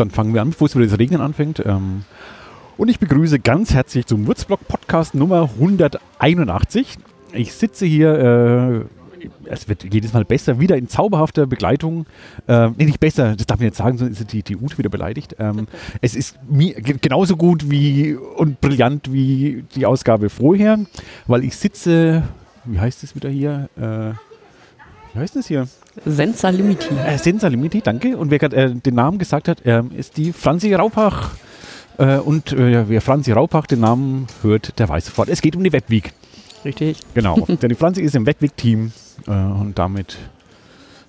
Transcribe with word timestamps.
Dann 0.00 0.10
fangen 0.10 0.32
wir 0.32 0.40
an, 0.40 0.50
bevor 0.50 0.66
es 0.66 0.74
wieder 0.74 0.86
das 0.86 0.98
Regnen 0.98 1.20
anfängt. 1.20 1.62
Ähm, 1.66 2.04
und 2.78 2.88
ich 2.88 2.98
begrüße 2.98 3.38
ganz 3.38 3.74
herzlich 3.74 4.06
zum 4.06 4.26
Würzblock 4.26 4.66
Podcast 4.66 5.14
Nummer 5.14 5.50
181. 5.60 6.96
Ich 7.34 7.52
sitze 7.52 7.84
hier, 7.84 8.18
äh, 8.18 8.99
es 9.44 9.68
wird 9.68 9.84
jedes 9.92 10.12
Mal 10.12 10.24
besser, 10.24 10.60
wieder 10.60 10.76
in 10.76 10.88
zauberhafter 10.88 11.46
Begleitung. 11.46 12.06
Äh, 12.46 12.68
nee, 12.76 12.84
nicht 12.86 13.00
besser, 13.00 13.36
das 13.36 13.46
darf 13.46 13.60
ich 13.60 13.64
nicht 13.64 13.76
sagen, 13.76 13.98
sonst 13.98 14.20
ist 14.20 14.32
die, 14.32 14.42
die 14.42 14.56
Ute 14.56 14.78
wieder 14.78 14.90
beleidigt. 14.90 15.36
Ähm, 15.38 15.66
es 16.00 16.14
ist 16.14 16.38
mir 16.48 16.74
ge- 16.74 16.96
genauso 17.00 17.36
gut 17.36 17.70
wie 17.70 18.14
und 18.14 18.60
brillant 18.60 19.12
wie 19.12 19.64
die 19.74 19.86
Ausgabe 19.86 20.30
vorher, 20.30 20.78
weil 21.26 21.44
ich 21.44 21.56
sitze, 21.56 22.22
wie 22.64 22.78
heißt 22.78 23.02
es 23.04 23.14
wieder 23.14 23.28
hier? 23.30 23.68
Äh, 23.76 24.14
wie 25.14 25.18
heißt 25.18 25.36
es 25.36 25.48
hier? 25.48 25.66
Sensa 26.06 26.50
Limiti. 26.50 26.94
Äh, 27.04 27.18
Sensa 27.18 27.48
Limiti, 27.48 27.80
danke. 27.82 28.16
Und 28.16 28.30
wer 28.30 28.38
gerade 28.38 28.56
äh, 28.56 28.74
den 28.74 28.94
Namen 28.94 29.18
gesagt 29.18 29.48
hat, 29.48 29.62
ähm, 29.64 29.90
ist 29.96 30.16
die 30.16 30.32
Franzi 30.32 30.72
Raupach. 30.72 31.32
Äh, 31.98 32.18
und 32.18 32.52
äh, 32.52 32.88
wer 32.88 33.00
Franzi 33.00 33.32
Raupach 33.32 33.66
den 33.66 33.80
Namen 33.80 34.28
hört, 34.42 34.78
der 34.78 34.88
weiß 34.88 35.06
sofort. 35.06 35.28
Es 35.28 35.42
geht 35.42 35.56
um 35.56 35.64
die 35.64 35.72
Webweek. 35.72 36.12
Richtig. 36.64 36.98
Genau. 37.14 37.36
Denn 37.62 37.68
die 37.68 37.74
Franzi 37.74 38.02
ist 38.02 38.14
im 38.14 38.26
Webweek-Team 38.26 38.92
äh, 39.26 39.30
und 39.30 39.78
damit 39.78 40.16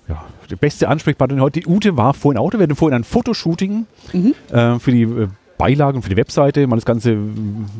ja, 0.08 0.24
die 0.50 0.56
beste 0.56 0.88
Ansprechpartnerin 0.88 1.42
heute. 1.42 1.60
Die 1.60 1.66
Ute 1.66 1.96
war 1.96 2.14
vorhin 2.14 2.38
auch, 2.38 2.52
wir 2.52 2.60
hatten 2.60 2.74
vorhin 2.76 2.96
ein 2.96 3.04
Fotoshooting 3.04 3.86
Mhm. 4.12 4.34
äh, 4.50 4.78
für 4.78 4.90
die 4.90 5.02
äh, 5.02 5.28
Beilagen, 5.58 6.02
für 6.02 6.08
die 6.10 6.16
Webseite, 6.16 6.66
mal 6.66 6.76
das 6.76 6.84
ganze 6.84 7.16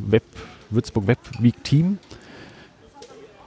Web, 0.06 0.23
Würzburg 0.70 1.06
Webweek-Team. 1.06 1.98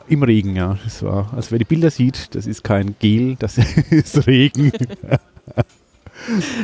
Im 0.08 0.22
Regen, 0.24 0.56
ja. 0.56 0.78
Das 0.84 1.02
war, 1.02 1.34
also 1.36 1.50
wer 1.52 1.58
die 1.60 1.66
Bilder 1.66 1.90
sieht, 1.90 2.36
das 2.36 2.46
ist 2.46 2.64
kein 2.64 2.96
Gel, 3.00 3.38
das 3.40 3.58
ist 3.90 4.28
Regen. 4.28 4.72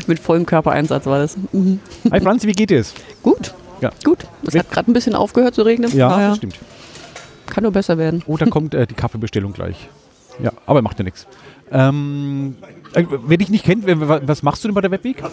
Mit 0.08 0.20
vollem 0.20 0.46
Körpereinsatz 0.46 1.06
war 1.06 1.20
das. 1.20 1.38
Mhm. 1.52 1.80
Hi 2.12 2.20
Franzi, 2.22 2.48
wie 2.48 2.52
geht 2.54 2.72
es? 2.72 2.94
Gut. 3.24 3.54
Ja. 3.82 3.92
Gut. 4.04 4.20
Es 4.46 4.54
hat 4.56 4.70
gerade 4.72 4.92
ein 4.92 4.94
bisschen 4.94 5.16
aufgehört 5.16 5.56
zu 5.56 5.64
regnen. 5.64 5.92
Ja, 5.96 6.10
Daher 6.10 6.28
das 6.30 6.38
stimmt. 6.38 6.60
Kann 7.52 7.64
nur 7.64 7.72
besser 7.72 8.00
werden. 8.00 8.24
Oh, 8.26 8.38
da 8.38 8.48
kommt 8.48 8.74
äh, 8.74 8.88
die 8.88 8.96
Kaffeebestellung 8.96 9.54
gleich. 9.54 9.90
Ja, 10.42 10.52
aber 10.66 10.82
macht 10.82 10.98
ja 10.98 11.04
nichts. 11.04 11.28
Ähm, 11.72 12.58
äh, 12.94 13.06
wer 13.10 13.38
dich 13.38 13.50
nicht 13.50 13.64
kennt, 13.64 13.86
was 13.86 14.44
machst 14.44 14.64
du 14.64 14.68
denn 14.68 14.76
bei 14.76 14.82
der 14.82 14.92
Webweek? 14.92 15.24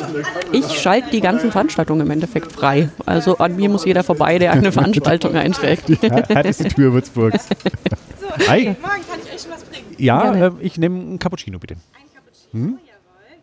Ich 0.52 0.78
schalte 0.78 1.10
die 1.10 1.20
ganzen 1.20 1.50
Veranstaltungen 1.50 2.02
im 2.02 2.10
Endeffekt 2.10 2.52
frei. 2.52 2.90
Also 3.06 3.38
an 3.38 3.56
mir 3.56 3.68
muss 3.68 3.84
jeder 3.84 4.04
vorbei, 4.04 4.38
der 4.38 4.52
eine 4.52 4.70
Veranstaltung 4.70 5.34
einträgt. 5.34 5.88
Härteste 6.02 6.68
Tür 6.68 6.92
Würzburgs. 6.92 7.48
Hi. 8.48 8.64
Morgen 8.66 8.78
kann 8.80 9.18
ich 9.24 9.34
euch 9.34 9.42
schon 9.42 9.50
was 9.50 9.64
bringen. 9.64 9.86
Ja, 9.96 10.34
äh, 10.34 10.52
ich 10.60 10.78
nehme 10.78 11.00
einen 11.00 11.18
Cappuccino 11.18 11.58
bitte. 11.58 11.74
Ein 11.74 12.06
Cappuccino, 12.14 12.78
jawohl, 12.78 13.38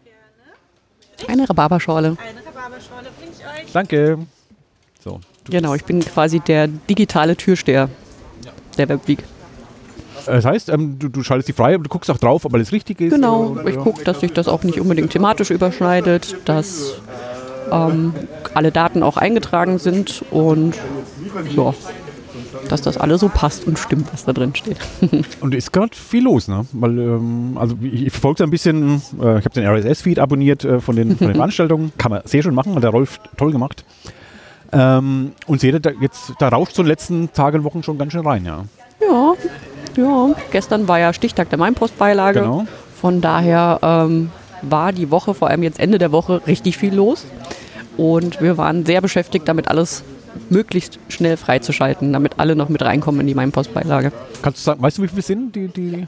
gerne. 1.17 1.33
Eine 1.33 1.49
Rhabarberschorle. 1.49 2.07
Eine 2.07 2.45
Rhabarberschorle 2.45 3.09
bringe 3.19 3.31
ich 3.31 3.65
euch. 3.65 3.71
Danke. 3.73 4.19
So. 5.03 5.19
Genau, 5.49 5.75
ich 5.75 5.83
bin 5.83 5.99
quasi 5.99 6.39
der 6.39 6.67
digitale 6.67 7.35
Türsteher 7.35 7.89
der 8.77 8.89
Webweek. 8.89 9.19
Das 10.25 10.45
heißt, 10.45 10.69
ähm, 10.69 10.97
du, 10.97 11.09
du 11.09 11.23
schaltest 11.23 11.49
die 11.49 11.53
frei, 11.53 11.75
aber 11.75 11.83
du 11.83 11.89
guckst 11.89 12.09
auch 12.09 12.17
drauf, 12.17 12.45
ob 12.45 12.53
alles 12.53 12.71
richtig 12.71 13.01
ist. 13.01 13.13
Genau, 13.13 13.57
ich 13.67 13.77
gucke, 13.77 14.03
dass 14.03 14.21
sich 14.21 14.33
das 14.33 14.47
auch 14.47 14.63
nicht 14.63 14.79
unbedingt 14.79 15.11
thematisch 15.11 15.51
überschneidet, 15.51 16.35
dass 16.45 16.99
ähm, 17.71 18.13
alle 18.53 18.71
Daten 18.71 19.03
auch 19.03 19.17
eingetragen 19.17 19.77
sind 19.77 20.23
und 20.31 20.75
ja, 21.55 21.73
dass 22.69 22.81
das 22.81 22.97
alles 22.97 23.21
so 23.21 23.29
passt 23.29 23.67
und 23.67 23.77
stimmt, 23.77 24.11
was 24.11 24.25
da 24.25 24.33
drin 24.33 24.55
steht. 24.55 24.77
Und 25.41 25.53
ist 25.53 25.71
gerade 25.71 25.95
viel 25.95 26.23
los, 26.23 26.47
ne? 26.47 26.65
Weil, 26.71 26.97
ähm, 26.97 27.57
also 27.59 27.77
ich, 27.81 28.07
ich 28.07 28.11
verfolge 28.11 28.43
ein 28.43 28.49
bisschen, 28.49 29.01
äh, 29.21 29.39
ich 29.39 29.45
habe 29.45 29.49
den 29.49 29.65
RSS-Feed 29.65 30.19
abonniert 30.19 30.63
äh, 30.63 30.79
von, 30.79 30.95
den, 30.95 31.17
von 31.17 31.27
den 31.27 31.35
Veranstaltungen. 31.35 31.91
Kann 31.97 32.11
man 32.11 32.21
sehr 32.25 32.41
schön 32.43 32.55
machen, 32.55 32.75
hat 32.75 32.83
der 32.83 32.89
Rolf 32.89 33.19
toll 33.37 33.51
gemacht. 33.51 33.83
Ähm, 34.71 35.33
und 35.47 35.61
seht 35.61 35.73
ihr, 35.73 35.79
da, 35.79 35.91
jetzt, 36.01 36.33
da 36.39 36.49
rauscht 36.49 36.75
so 36.75 36.81
in 36.81 36.85
den 36.85 36.91
letzten 36.91 37.33
Tagen, 37.33 37.63
Wochen 37.63 37.83
schon 37.83 37.97
ganz 37.97 38.11
schön 38.11 38.25
rein, 38.25 38.45
ja. 38.45 38.65
Ja, 39.01 39.33
ja. 39.97 40.35
Gestern 40.51 40.87
war 40.87 40.99
ja 40.99 41.13
Stichtag 41.13 41.49
der 41.49 41.59
Mainpostbeilage. 41.59 42.41
Genau. 42.41 42.65
Von 42.99 43.21
daher 43.21 43.79
ähm, 43.81 44.31
war 44.61 44.91
die 44.91 45.11
Woche, 45.11 45.33
vor 45.33 45.49
allem 45.49 45.63
jetzt 45.63 45.79
Ende 45.79 45.97
der 45.97 46.11
Woche, 46.11 46.41
richtig 46.47 46.77
viel 46.77 46.93
los. 46.93 47.25
Und 47.97 48.41
wir 48.41 48.57
waren 48.57 48.85
sehr 48.85 49.01
beschäftigt, 49.01 49.47
damit 49.47 49.67
alles 49.67 50.03
möglichst 50.49 50.99
schnell 51.07 51.37
freizuschalten, 51.37 52.11
damit 52.11 52.39
alle 52.39 52.55
noch 52.55 52.69
mit 52.69 52.81
reinkommen 52.81 53.21
in 53.21 53.27
die 53.27 53.35
Mainpostbeilage. 53.35 54.11
Kannst 54.41 54.59
du 54.59 54.63
sagen, 54.63 54.81
weißt 54.81 54.97
du, 54.97 55.03
wie 55.03 55.07
viele 55.07 55.21
sind 55.21 55.55
die, 55.55 55.67
die 55.67 56.07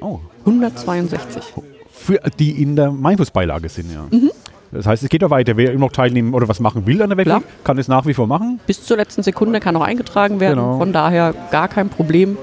oh, 0.00 0.20
162. 0.40 1.42
für, 1.90 2.20
die 2.38 2.62
in 2.62 2.76
der 2.76 2.90
Mainflussbeilage 2.90 3.68
sind, 3.68 3.92
ja. 3.92 4.06
Mhm. 4.10 4.30
Das 4.72 4.86
heißt, 4.86 5.02
es 5.02 5.08
geht 5.08 5.22
ja 5.22 5.30
weiter. 5.30 5.56
Wer 5.56 5.70
immer 5.72 5.86
noch 5.86 5.92
teilnehmen 5.92 6.34
oder 6.34 6.48
was 6.48 6.60
machen 6.60 6.86
will 6.86 7.00
an 7.02 7.10
der 7.10 7.24
Klar. 7.24 7.42
kann 7.64 7.78
es 7.78 7.88
nach 7.88 8.06
wie 8.06 8.14
vor 8.14 8.26
machen. 8.26 8.60
Bis 8.66 8.84
zur 8.84 8.96
letzten 8.96 9.22
Sekunde 9.22 9.60
kann 9.60 9.74
noch 9.74 9.82
eingetragen 9.82 10.40
werden. 10.40 10.58
Genau. 10.58 10.78
Von 10.78 10.92
daher 10.92 11.34
gar 11.50 11.68
kein 11.68 11.88
Problem. 11.88 12.36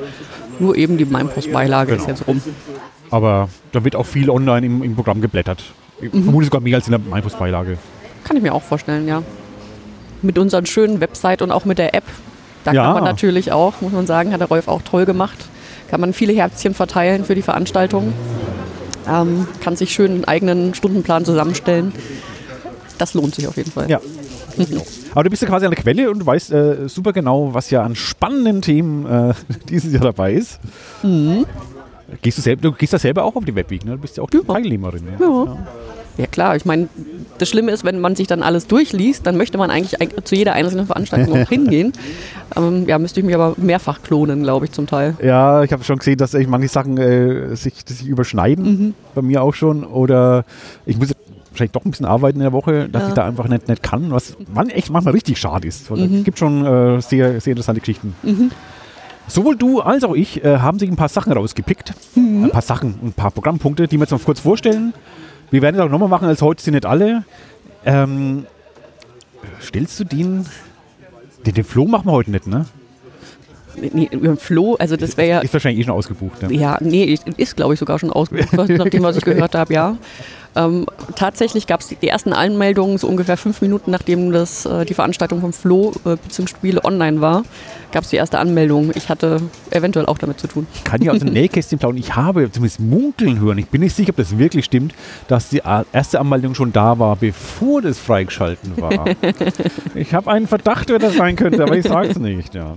Nur 0.59 0.75
eben 0.75 0.97
die 0.97 1.05
Mainpostbeilage 1.05 1.93
ist 1.95 2.01
Genau. 2.05 2.09
jetzt 2.09 2.27
rum. 2.27 2.41
Aber 3.11 3.49
da 3.71 3.83
wird 3.83 3.95
auch 3.95 4.05
viel 4.05 4.29
online 4.29 4.65
im, 4.65 4.83
im 4.83 4.95
Programm 4.95 5.21
geblättert. 5.21 5.63
Mhm. 6.01 6.23
vermute 6.23 6.45
sogar 6.45 6.61
mehr 6.61 6.75
als 6.75 6.87
in 6.87 6.91
der 6.91 6.99
Mainflussbeilage. 6.99 7.77
Kann 8.23 8.35
ich 8.37 8.43
mir 8.43 8.53
auch 8.53 8.63
vorstellen, 8.63 9.07
ja. 9.07 9.21
Mit 10.21 10.37
unseren 10.37 10.65
schönen 10.65 10.99
Website 11.01 11.41
und 11.41 11.51
auch 11.51 11.65
mit 11.65 11.77
der 11.77 11.93
App. 11.93 12.03
Da 12.63 12.71
Ja. 12.71 12.83
kann 12.85 12.93
man 12.95 13.03
natürlich 13.03 13.51
auch, 13.51 13.73
muss 13.81 13.91
man 13.91 14.07
sagen, 14.07 14.31
hat 14.31 14.39
der 14.39 14.47
Rolf 14.47 14.67
auch 14.67 14.81
toll 14.81 15.05
gemacht. 15.05 15.37
Kann 15.89 15.99
man 16.01 16.13
viele 16.13 16.33
Herzchen 16.33 16.73
verteilen 16.73 17.25
für 17.25 17.35
die 17.35 17.41
Veranstaltung. 17.41 18.13
Ähm, 19.07 19.47
kann 19.61 19.75
sich 19.75 19.93
schön 19.93 20.11
einen 20.11 20.25
eigenen 20.25 20.73
Stundenplan 20.73 21.25
zusammenstellen. 21.25 21.91
Das 22.97 23.13
lohnt 23.13 23.35
sich 23.35 23.47
auf 23.47 23.57
jeden 23.57 23.71
Fall. 23.71 23.89
Ja. 23.89 23.99
Genau. 24.57 24.85
Aber 25.13 25.23
du 25.23 25.29
bist 25.29 25.41
ja 25.41 25.47
quasi 25.47 25.65
an 25.65 25.71
der 25.71 25.81
Quelle 25.81 26.11
und 26.11 26.25
weißt 26.25 26.51
äh, 26.51 26.87
super 26.87 27.11
genau, 27.11 27.53
was 27.53 27.69
ja 27.71 27.83
an 27.83 27.95
spannenden 27.95 28.61
Themen 28.61 29.05
äh, 29.05 29.33
dieses 29.69 29.93
Jahr 29.93 30.03
dabei 30.03 30.33
ist. 30.33 30.59
Mhm. 31.01 31.45
Gehst 32.21 32.37
du, 32.37 32.41
selber, 32.41 32.61
du 32.61 32.71
gehst 32.73 32.93
ja 32.93 32.99
selber 32.99 33.23
auch 33.23 33.35
auf 33.35 33.45
die 33.45 33.55
Webweek, 33.55 33.85
ne? 33.85 33.93
Du 33.93 33.97
bist 33.97 34.17
ja 34.17 34.23
auch 34.23 34.29
die 34.29 34.39
Teilnehmerin. 34.39 35.03
Ja. 35.19 35.25
Ja. 35.25 35.67
Ja 36.17 36.27
klar, 36.27 36.55
ich 36.55 36.63
meine, 36.65 36.89
das 37.39 37.49
Schlimme 37.49 37.71
ist, 37.71 37.83
wenn 37.83 37.99
man 37.99 38.15
sich 38.15 38.27
dann 38.27 38.43
alles 38.43 38.67
durchliest, 38.67 39.25
dann 39.25 39.35
möchte 39.35 39.57
man 39.57 39.71
eigentlich 39.71 39.99
eig- 39.99 40.23
zu 40.23 40.35
jeder 40.35 40.53
einzelnen 40.53 40.85
Veranstaltung 40.85 41.41
auch 41.43 41.49
hingehen. 41.49 41.91
Ähm, 42.55 42.85
ja, 42.87 42.99
müsste 42.99 43.19
ich 43.19 43.25
mich 43.25 43.33
aber 43.33 43.55
mehrfach 43.57 44.03
klonen, 44.03 44.43
glaube 44.43 44.65
ich, 44.65 44.71
zum 44.71 44.85
Teil. 44.85 45.15
Ja, 45.23 45.63
ich 45.63 45.71
habe 45.73 45.83
schon 45.83 45.97
gesehen, 45.97 46.17
dass 46.17 46.35
äh, 46.35 46.45
manche 46.47 46.67
Sachen 46.67 46.97
äh, 46.99 47.55
sich, 47.55 47.73
sich 47.85 48.05
überschneiden. 48.05 48.63
Mhm. 48.65 48.93
Bei 49.15 49.23
mir 49.23 49.41
auch 49.41 49.55
schon. 49.55 49.83
Oder 49.83 50.45
ich 50.85 50.97
muss 50.97 51.09
wahrscheinlich 51.49 51.71
doch 51.71 51.83
ein 51.85 51.89
bisschen 51.91 52.05
arbeiten 52.05 52.37
in 52.37 52.43
der 52.43 52.53
Woche, 52.53 52.89
dass 52.89 53.01
Ja. 53.03 53.07
ich 53.09 53.13
da 53.15 53.25
einfach 53.25 53.47
nicht, 53.47 53.67
nicht 53.67 53.81
kann, 53.81 54.11
was 54.11 54.37
man 54.53 54.69
echt 54.69 54.91
manchmal 54.91 55.13
richtig 55.15 55.39
schade 55.39 55.67
ist. 55.67 55.89
Mhm. 55.89 56.17
Es 56.19 56.23
gibt 56.25 56.37
schon 56.37 56.63
äh, 56.65 57.01
sehr, 57.01 57.41
sehr 57.41 57.51
interessante 57.51 57.79
Geschichten. 57.81 58.15
Sowohl 59.27 59.55
du 59.55 59.79
als 59.81 60.03
auch 60.03 60.13
ich 60.15 60.43
äh, 60.43 60.57
haben 60.59 60.77
sich 60.79 60.89
ein 60.89 60.95
paar 60.95 61.09
Sachen 61.09 61.31
rausgepickt. 61.33 61.93
Mhm. 62.15 62.45
Ein 62.45 62.49
paar 62.51 62.61
Sachen, 62.61 62.95
ein 63.01 63.13
paar 63.13 63.31
Programmpunkte, 63.31 63.87
die 63.87 63.97
wir 63.97 64.01
jetzt 64.03 64.11
noch 64.11 64.23
kurz 64.23 64.39
vorstellen. 64.41 64.93
Wir 65.53 65.61
werden 65.61 65.75
es 65.75 65.81
auch 65.81 65.89
nochmal 65.89 66.09
machen, 66.09 66.27
als 66.27 66.41
heute 66.41 66.63
sind 66.63 66.73
nicht 66.73 66.87
alle. 66.87 67.25
Ähm, 67.85 68.47
stellst 69.61 69.99
du 69.99 70.03
den, 70.03 70.47
den, 71.45 71.53
den 71.53 71.63
Flo 71.63 71.85
machen 71.85 72.07
wir 72.07 72.11
heute 72.11 72.31
nicht, 72.31 72.47
ne? 72.47 72.65
Nee, 73.75 74.07
über 74.11 74.27
den 74.27 74.37
Flo, 74.37 74.75
also 74.75 74.95
das 74.95 75.17
wäre 75.17 75.27
ja 75.29 75.39
Ist 75.39 75.53
wahrscheinlich 75.53 75.81
eh 75.81 75.85
schon 75.87 75.93
ausgebucht. 75.95 76.41
Ja. 76.43 76.49
Ja, 76.51 76.77
nee, 76.81 77.17
ist- 77.37 77.55
glaube 77.55 77.73
ich 77.73 77.79
sogar 77.79 77.99
schon 77.99 78.11
ausgebucht, 78.11 78.55
was- 78.57 78.69
nach 78.69 78.89
dem, 78.89 79.03
was 79.03 79.17
ich 79.17 79.23
gehört 79.25 79.55
habe, 79.55 79.73
ja. 79.73 79.97
Ähm, 80.55 80.85
tatsächlich 81.15 81.65
gab 81.65 81.79
es 81.81 81.87
die, 81.87 81.95
die 81.95 82.07
ersten 82.09 82.31
Anmeldungen 82.31 82.99
so 82.99 83.07
ungefähr 83.07 83.37
fünf 83.37 83.61
Minuten, 83.61 83.89
nachdem 83.89 84.31
das, 84.31 84.67
äh, 84.67 84.85
die 84.85 84.93
Veranstaltung 84.93 85.41
vom 85.41 85.51
Flo 85.51 85.93
äh, 86.05 86.15
Beziehungsspiele 86.15 86.85
online 86.85 87.21
war, 87.21 87.43
gab 87.91 88.03
es 88.03 88.11
die 88.11 88.17
erste 88.17 88.37
Anmeldung. 88.37 88.91
Ich 88.93 89.09
hatte 89.09 89.41
eventuell 89.71 90.05
auch 90.05 90.19
damit 90.19 90.39
zu 90.39 90.45
tun. 90.45 90.67
Ich 90.75 90.83
kann 90.83 91.01
ja 91.01 91.11
aus 91.11 91.19
dem 91.21 91.29
Nähkästchen 91.33 91.79
plaudern. 91.79 91.97
Ich 91.97 92.15
habe 92.15 92.51
zumindest 92.51 92.79
munkeln 92.81 93.39
hören. 93.39 93.57
Ich 93.57 93.67
bin 93.69 93.81
nicht 93.81 93.95
sicher, 93.95 94.09
ob 94.11 94.17
das 94.17 94.37
wirklich 94.37 94.65
stimmt, 94.65 94.93
dass 95.27 95.49
die 95.49 95.63
erste 95.91 96.19
Anmeldung 96.19 96.53
schon 96.53 96.71
da 96.71 96.99
war, 96.99 97.15
bevor 97.15 97.81
das 97.81 97.97
freigeschalten 97.97 98.79
war. 98.79 99.05
ich 99.95 100.13
habe 100.13 100.29
einen 100.29 100.45
Verdacht, 100.47 100.89
wer 100.89 100.99
das 100.99 101.15
sein 101.15 101.35
könnte, 101.35 101.63
aber 101.63 101.75
ich 101.77 101.85
sage 101.87 102.09
es 102.09 102.19
nicht. 102.19 102.53
Ja. 102.53 102.75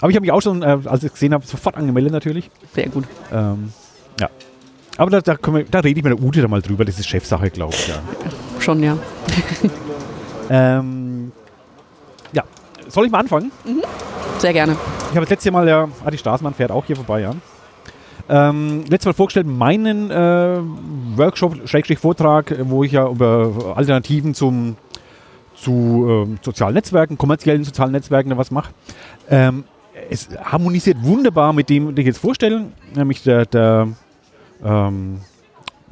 Aber 0.00 0.10
ich 0.10 0.16
habe 0.16 0.22
mich 0.22 0.32
auch 0.32 0.42
schon, 0.42 0.62
äh, 0.62 0.78
als 0.84 1.02
ich 1.02 1.08
es 1.08 1.12
gesehen 1.12 1.34
habe, 1.34 1.46
sofort 1.46 1.76
angemeldet 1.76 2.12
natürlich. 2.12 2.50
Sehr 2.74 2.88
gut. 2.88 3.04
Ähm, 3.32 3.72
ja. 4.20 4.28
Aber 4.96 5.10
da, 5.10 5.20
da, 5.20 5.36
wir, 5.52 5.64
da 5.64 5.80
rede 5.80 5.98
ich 5.98 6.04
mit 6.04 6.18
der 6.18 6.24
Ute 6.24 6.42
da 6.42 6.48
mal 6.48 6.62
drüber. 6.62 6.84
Das 6.84 6.98
ist 6.98 7.08
Chefsache, 7.08 7.50
glaube 7.50 7.74
ich. 7.74 7.88
Ja. 7.88 7.96
Schon, 8.60 8.82
ja. 8.82 8.96
Ähm, 10.50 11.30
ja. 12.32 12.42
Soll 12.88 13.06
ich 13.06 13.12
mal 13.12 13.20
anfangen? 13.20 13.52
Sehr 14.38 14.52
gerne. 14.52 14.76
Ich 15.10 15.16
habe 15.16 15.20
das 15.20 15.30
letzte 15.30 15.52
Mal 15.52 15.68
ja, 15.68 15.88
Adi 16.04 16.18
Straßmann 16.18 16.54
fährt 16.54 16.72
auch 16.72 16.84
hier 16.84 16.96
vorbei, 16.96 17.20
ja. 17.20 17.34
Ähm, 18.28 18.84
letztes 18.88 19.06
Mal 19.06 19.12
vorgestellt 19.12 19.46
meinen 19.46 20.10
äh, 20.10 20.58
Workshop, 21.16 21.68
Schrägstrich 21.68 21.98
Vortrag, 21.98 22.50
äh, 22.50 22.68
wo 22.68 22.84
ich 22.84 22.92
ja 22.92 23.08
über 23.08 23.74
Alternativen 23.76 24.34
zum, 24.34 24.76
zu 25.54 26.06
ähm, 26.08 26.38
sozialen 26.42 26.74
Netzwerken, 26.74 27.18
kommerziellen 27.18 27.64
sozialen 27.64 27.92
Netzwerken, 27.92 28.36
was 28.36 28.50
macht. 28.50 28.72
Ähm, 29.28 29.64
es 30.10 30.28
harmonisiert 30.42 30.98
wunderbar 31.02 31.52
mit 31.52 31.70
dem, 31.70 31.94
den 31.94 31.98
ich 31.98 32.06
jetzt 32.06 32.18
vorstelle, 32.18 32.66
nämlich 32.94 33.22
der, 33.22 33.46
der 33.46 33.88
ähm, 34.64 35.20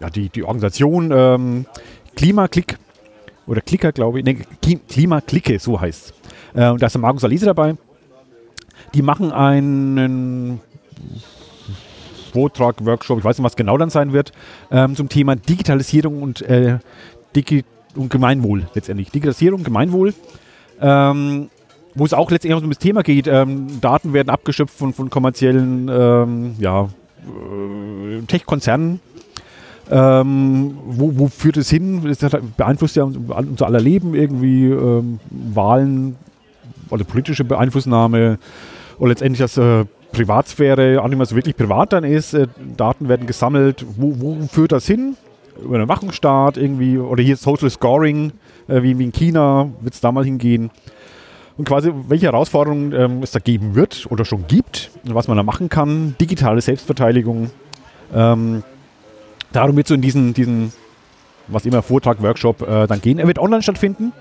ja, 0.00 0.10
die, 0.10 0.28
die 0.28 0.42
Organisation 0.42 1.10
ähm, 1.12 1.66
Klimaklick 2.16 2.78
oder 3.46 3.60
Klicker, 3.60 3.92
glaube 3.92 4.18
ich, 4.18 4.24
ne, 4.24 4.38
Kli- 4.62 4.80
Klimaklicke, 4.88 5.58
so 5.58 5.80
heißt 5.80 6.12
äh, 6.54 6.68
Und 6.68 6.82
da 6.82 6.86
ist 6.86 6.92
der 6.94 7.00
Markus 7.00 7.24
Alese 7.24 7.46
dabei. 7.46 7.76
Die 8.94 9.02
machen 9.02 9.32
einen 9.32 10.60
Vortrag, 12.32 12.84
Workshop, 12.84 13.18
ich 13.18 13.24
weiß 13.24 13.38
nicht, 13.38 13.44
was 13.44 13.56
genau 13.56 13.78
dann 13.78 13.90
sein 13.90 14.12
wird, 14.12 14.32
ähm, 14.70 14.96
zum 14.96 15.08
Thema 15.08 15.36
Digitalisierung 15.36 16.22
und, 16.22 16.42
äh, 16.42 16.78
Digi 17.34 17.64
und 17.94 18.10
Gemeinwohl 18.10 18.66
letztendlich. 18.74 19.10
Digitalisierung, 19.10 19.64
Gemeinwohl. 19.64 20.12
Ähm, 20.80 21.50
wo 21.98 22.04
es 22.04 22.14
auch 22.14 22.30
letztendlich 22.30 22.62
um 22.62 22.70
das 22.70 22.78
Thema 22.78 23.02
geht. 23.02 23.26
Ähm, 23.26 23.80
Daten 23.80 24.12
werden 24.12 24.30
abgeschöpft 24.30 24.76
von, 24.76 24.92
von 24.92 25.10
kommerziellen 25.10 25.88
ähm, 25.92 26.54
ja, 26.58 26.88
äh, 27.24 28.22
Tech-Konzernen. 28.26 29.00
Ähm, 29.90 30.76
wo, 30.86 31.18
wo 31.18 31.28
führt 31.28 31.56
es 31.56 31.70
hin? 31.70 32.02
Das 32.04 32.30
beeinflusst 32.56 32.96
ja 32.96 33.04
unser 33.04 33.66
aller 33.66 33.80
Leben 33.80 34.14
irgendwie. 34.14 34.66
Ähm, 34.66 35.18
Wahlen 35.30 36.16
oder 36.90 37.04
politische 37.04 37.44
Beeinflussnahme 37.44 38.38
und 38.98 39.08
letztendlich, 39.08 39.40
dass 39.40 39.56
äh, 39.56 39.84
Privatsphäre 40.12 41.02
auch 41.02 41.08
nicht 41.08 41.18
mehr 41.18 41.26
so 41.26 41.36
wirklich 41.36 41.56
privat 41.56 41.92
dann 41.92 42.04
ist. 42.04 42.34
Äh, 42.34 42.48
Daten 42.76 43.08
werden 43.08 43.26
gesammelt. 43.26 43.84
Wo, 43.96 44.20
wo 44.20 44.46
führt 44.46 44.72
das 44.72 44.86
hin? 44.86 45.16
Über 45.62 45.76
einen 45.76 45.88
Wachungsstaat 45.88 46.56
irgendwie 46.56 46.98
oder 46.98 47.22
hier 47.22 47.36
Social 47.36 47.70
Scoring, 47.70 48.32
äh, 48.68 48.82
wie, 48.82 48.98
wie 48.98 49.04
in 49.04 49.12
China, 49.12 49.70
wird 49.80 49.94
es 49.94 50.00
da 50.00 50.12
mal 50.12 50.24
hingehen. 50.24 50.70
Und 51.58 51.64
quasi, 51.64 51.92
welche 52.06 52.26
Herausforderungen 52.26 52.92
ähm, 52.92 53.22
es 53.22 53.32
da 53.32 53.40
geben 53.40 53.74
wird 53.74 54.06
oder 54.10 54.24
schon 54.24 54.46
gibt 54.46 54.90
und 55.04 55.14
was 55.14 55.26
man 55.26 55.36
da 55.36 55.42
machen 55.42 55.68
kann. 55.68 56.14
Digitale 56.20 56.60
Selbstverteidigung. 56.60 57.50
Ähm, 58.14 58.62
darum 59.52 59.76
wird 59.76 59.88
so 59.88 59.94
in 59.94 60.00
diesen, 60.00 60.34
diesen 60.34 60.72
was 61.48 61.66
immer, 61.66 61.82
Vortrag, 61.82 62.22
Workshop 62.22 62.62
äh, 62.62 62.86
dann 62.86 63.00
gehen. 63.00 63.18
Er 63.18 63.26
wird 63.26 63.40
online 63.40 63.62
stattfinden. 63.62 64.12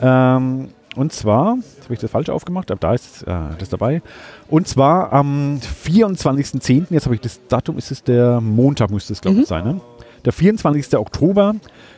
Ähm, 0.00 0.70
und 0.96 1.12
zwar, 1.12 1.56
jetzt 1.56 1.84
habe 1.84 1.94
ich 1.94 2.00
das 2.00 2.10
falsch 2.10 2.30
aufgemacht, 2.30 2.70
aber 2.70 2.80
da 2.80 2.94
ist 2.94 3.22
äh, 3.24 3.34
das 3.58 3.68
dabei. 3.68 4.00
Und 4.48 4.66
zwar 4.66 5.12
am 5.12 5.60
24.10., 5.84 6.86
jetzt 6.90 7.04
habe 7.04 7.14
ich 7.14 7.20
das 7.20 7.46
Datum, 7.48 7.76
ist 7.76 7.90
es 7.90 8.02
der 8.02 8.40
Montag, 8.40 8.90
müsste 8.90 9.12
es 9.12 9.20
glaube 9.20 9.40
ich 9.40 9.46
sein, 9.46 9.64
ne? 9.64 9.80
Der 10.24 10.32
24. 10.32 10.96
Oktober, 10.96 11.54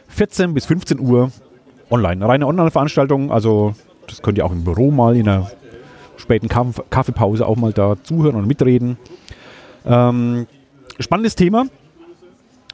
14 0.08 0.52
bis 0.52 0.66
15 0.66 1.00
Uhr 1.00 1.30
online. 1.88 2.26
Reine 2.26 2.46
Online-Veranstaltung, 2.46 3.32
also 3.32 3.74
das 4.06 4.22
könnt 4.22 4.38
ihr 4.38 4.44
auch 4.44 4.52
im 4.52 4.64
Büro 4.64 4.90
mal 4.90 5.16
in 5.16 5.28
einer 5.28 5.50
späten 6.16 6.48
Kaff 6.48 6.82
Kaffeepause 6.90 7.46
auch 7.46 7.56
mal 7.56 7.72
da 7.72 7.96
zuhören 8.02 8.36
und 8.36 8.46
mitreden. 8.46 8.98
Ähm, 9.84 10.46
spannendes 10.98 11.34
Thema. 11.34 11.66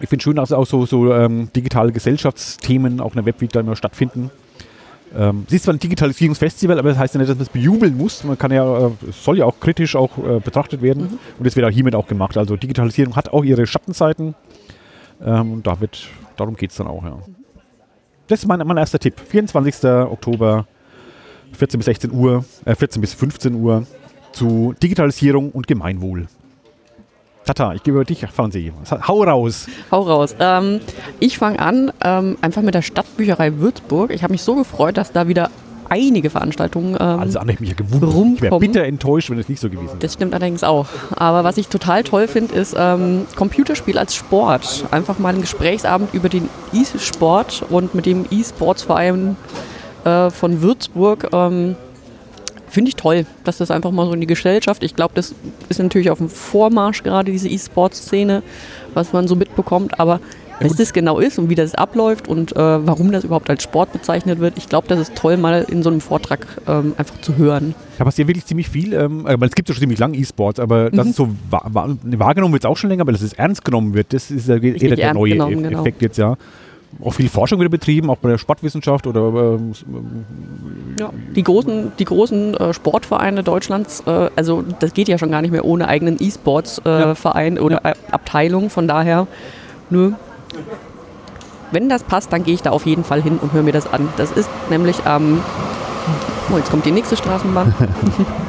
Ich 0.00 0.08
finde 0.08 0.22
schön, 0.22 0.36
dass 0.36 0.52
auch 0.52 0.66
so, 0.66 0.84
so 0.84 1.12
ähm, 1.14 1.50
digitale 1.54 1.92
Gesellschaftsthemen 1.92 3.00
auch 3.00 3.12
in 3.12 3.16
der 3.16 3.26
Webweek 3.26 3.52
da 3.52 3.60
immer 3.60 3.76
stattfinden. 3.76 4.30
Ähm, 5.16 5.44
es 5.46 5.54
ist 5.54 5.64
zwar 5.64 5.74
ein 5.74 5.78
Digitalisierungsfestival, 5.78 6.78
aber 6.78 6.90
das 6.90 6.98
heißt 6.98 7.14
ja 7.14 7.18
nicht, 7.18 7.30
dass 7.30 7.36
man 7.36 7.44
es 7.44 7.48
bejubeln 7.48 7.96
muss. 7.96 8.24
Man 8.24 8.36
kann 8.36 8.50
ja, 8.50 8.88
äh, 8.88 8.90
es 9.08 9.24
soll 9.24 9.38
ja 9.38 9.46
auch 9.46 9.58
kritisch 9.60 9.96
auch 9.96 10.18
äh, 10.18 10.40
betrachtet 10.40 10.82
werden. 10.82 11.18
Und 11.38 11.46
das 11.46 11.56
wird 11.56 11.66
auch 11.66 11.70
hiermit 11.70 11.94
auch 11.94 12.06
gemacht. 12.06 12.36
Also 12.36 12.56
Digitalisierung 12.56 13.16
hat 13.16 13.32
auch 13.32 13.44
ihre 13.44 13.66
Schattenseiten. 13.66 14.34
Ähm, 15.24 15.52
und 15.54 15.66
da 15.66 15.80
wird, 15.80 16.08
darum 16.36 16.56
geht 16.56 16.70
es 16.70 16.76
dann 16.76 16.88
auch, 16.88 17.04
ja. 17.04 17.18
Das 18.26 18.40
ist 18.40 18.46
mein, 18.46 18.58
mein 18.66 18.76
erster 18.76 18.98
Tipp. 18.98 19.20
24. 19.20 19.84
Oktober, 19.84 20.66
14 21.56 21.78
bis 21.78 21.86
16 21.86 22.12
Uhr, 22.12 22.44
äh, 22.64 22.74
14 22.74 23.00
bis 23.00 23.14
15 23.14 23.54
Uhr 23.54 23.86
zu 24.32 24.74
Digitalisierung 24.82 25.50
und 25.50 25.66
Gemeinwohl. 25.66 26.26
Tata, 27.46 27.74
ich 27.74 27.82
gebe 27.84 27.98
über 27.98 28.04
dich, 28.04 28.26
Franzi. 28.26 28.72
Hau 29.06 29.22
raus. 29.22 29.68
Hau 29.92 30.02
raus. 30.02 30.34
Ähm, 30.40 30.80
ich 31.20 31.38
fange 31.38 31.60
an, 31.60 31.92
ähm, 32.04 32.36
einfach 32.40 32.62
mit 32.62 32.74
der 32.74 32.82
Stadtbücherei 32.82 33.58
Würzburg. 33.58 34.10
Ich 34.10 34.24
habe 34.24 34.32
mich 34.32 34.42
so 34.42 34.56
gefreut, 34.56 34.96
dass 34.96 35.12
da 35.12 35.28
wieder 35.28 35.50
einige 35.88 36.28
Veranstaltungen 36.30 36.96
ähm, 36.98 37.20
Also 37.20 37.38
an 37.38 37.48
ich 37.48 37.60
mich 37.60 37.70
ja 37.70 37.76
gewundert. 37.76 38.10
Ich 38.34 38.42
wäre 38.42 38.58
bitter 38.58 38.82
enttäuscht, 38.82 39.30
wenn 39.30 39.38
es 39.38 39.48
nicht 39.48 39.60
so 39.60 39.70
gewesen 39.70 39.86
wäre. 39.88 39.98
Das 39.98 40.14
stimmt 40.14 40.34
allerdings 40.34 40.64
auch. 40.64 40.86
Aber 41.14 41.44
was 41.44 41.56
ich 41.56 41.68
total 41.68 42.02
toll 42.02 42.26
finde, 42.26 42.54
ist 42.54 42.74
ähm, 42.76 43.26
Computerspiel 43.36 43.96
als 43.96 44.14
Sport. 44.16 44.84
Einfach 44.90 45.20
mal 45.20 45.34
ein 45.34 45.40
Gesprächsabend 45.40 46.12
über 46.14 46.28
den 46.28 46.48
E-Sport 46.72 47.64
und 47.70 47.94
mit 47.94 48.06
dem 48.06 48.24
E-Sports-Verein 48.30 49.36
äh, 50.06 50.30
von 50.30 50.62
Würzburg. 50.62 51.28
Ähm, 51.32 51.76
finde 52.68 52.88
ich 52.90 52.96
toll, 52.96 53.26
dass 53.44 53.58
das 53.58 53.70
einfach 53.70 53.90
mal 53.90 54.06
so 54.06 54.12
in 54.12 54.20
die 54.20 54.26
Gesellschaft. 54.26 54.82
Ich 54.82 54.94
glaube, 54.96 55.12
das 55.14 55.34
ist 55.68 55.78
natürlich 55.78 56.10
auf 56.10 56.18
dem 56.18 56.28
Vormarsch 56.28 57.02
gerade, 57.02 57.30
diese 57.32 57.48
E-Sports-Szene, 57.48 58.42
was 58.94 59.12
man 59.12 59.28
so 59.28 59.34
mitbekommt. 59.36 59.98
Aber 60.00 60.20
was 60.58 60.74
das 60.74 60.92
genau 60.94 61.18
ist 61.18 61.38
und 61.38 61.50
wie 61.50 61.54
das 61.54 61.74
abläuft 61.74 62.28
und 62.28 62.52
äh, 62.56 62.58
warum 62.58 63.12
das 63.12 63.24
überhaupt 63.24 63.50
als 63.50 63.62
Sport 63.62 63.92
bezeichnet 63.92 64.40
wird, 64.40 64.54
ich 64.56 64.68
glaube, 64.70 64.88
das 64.88 64.98
ist 64.98 65.14
toll, 65.14 65.36
mal 65.36 65.66
in 65.70 65.82
so 65.82 65.90
einem 65.90 66.00
Vortrag 66.00 66.46
ähm, 66.66 66.94
einfach 66.96 67.20
zu 67.20 67.36
hören. 67.36 67.74
Da 67.98 68.04
passiert 68.04 68.26
wirklich 68.28 68.46
ziemlich 68.46 68.68
viel. 68.70 68.94
Ähm, 68.94 69.26
aber 69.26 69.44
es 69.46 69.52
gibt 69.52 69.68
ja 69.68 69.74
schon 69.74 69.80
ziemlich 69.82 69.98
lange 69.98 70.16
E-Sports, 70.16 70.58
aber 70.58 70.90
Mhm. 70.90 70.96
das 70.96 71.06
ist 71.08 71.16
so 71.16 71.28
wa 71.50 71.60
wa 71.66 71.88
wahrgenommen 72.02 72.52
wird 72.54 72.64
es 72.64 72.68
auch 72.70 72.76
schon 72.78 72.88
länger, 72.90 73.02
aber 73.02 73.12
dass 73.12 73.20
es 73.22 73.34
ernst 73.34 73.64
genommen 73.66 73.92
wird, 73.94 74.12
das 74.14 74.30
ist 74.30 74.48
ja 74.48 74.58
der 74.58 75.12
neue 75.14 75.32
genommen, 75.32 75.58
Eff- 75.60 75.68
genau. 75.68 75.80
Effekt 75.80 76.00
jetzt, 76.02 76.16
ja. 76.18 76.36
Auch 77.04 77.12
viel 77.12 77.28
Forschung 77.28 77.60
wieder 77.60 77.68
betrieben, 77.68 78.08
auch 78.10 78.16
bei 78.16 78.30
der 78.30 78.38
Sportwissenschaft 78.38 79.06
oder 79.06 79.20
ähm, 79.54 79.70
s- 79.72 79.84
Ja, 80.98 81.10
die 81.34 81.42
großen, 81.42 81.92
die 81.98 82.04
großen 82.06 82.54
äh, 82.54 82.72
Sportvereine 82.72 83.42
Deutschlands, 83.42 84.02
äh, 84.06 84.30
also 84.34 84.64
das 84.80 84.94
geht 84.94 85.08
ja 85.08 85.18
schon 85.18 85.30
gar 85.30 85.42
nicht 85.42 85.50
mehr 85.50 85.64
ohne 85.64 85.88
eigenen 85.88 86.16
E-Sports-Verein 86.18 87.58
oder 87.58 87.80
Ja. 87.84 87.90
äh, 87.90 87.94
Abteilung. 88.10 88.70
Von 88.70 88.88
daher, 88.88 89.26
nö. 89.90 90.12
Wenn 91.72 91.88
das 91.88 92.02
passt, 92.04 92.32
dann 92.32 92.44
gehe 92.44 92.54
ich 92.54 92.62
da 92.62 92.70
auf 92.70 92.86
jeden 92.86 93.04
Fall 93.04 93.20
hin 93.20 93.38
und 93.42 93.52
höre 93.52 93.62
mir 93.62 93.72
das 93.72 93.92
an. 93.92 94.08
Das 94.16 94.30
ist 94.32 94.48
nämlich 94.70 95.04
am, 95.04 95.42
oh, 96.52 96.56
jetzt 96.56 96.70
kommt 96.70 96.86
die 96.86 96.92
nächste 96.92 97.16
Straßenbahn, 97.16 97.74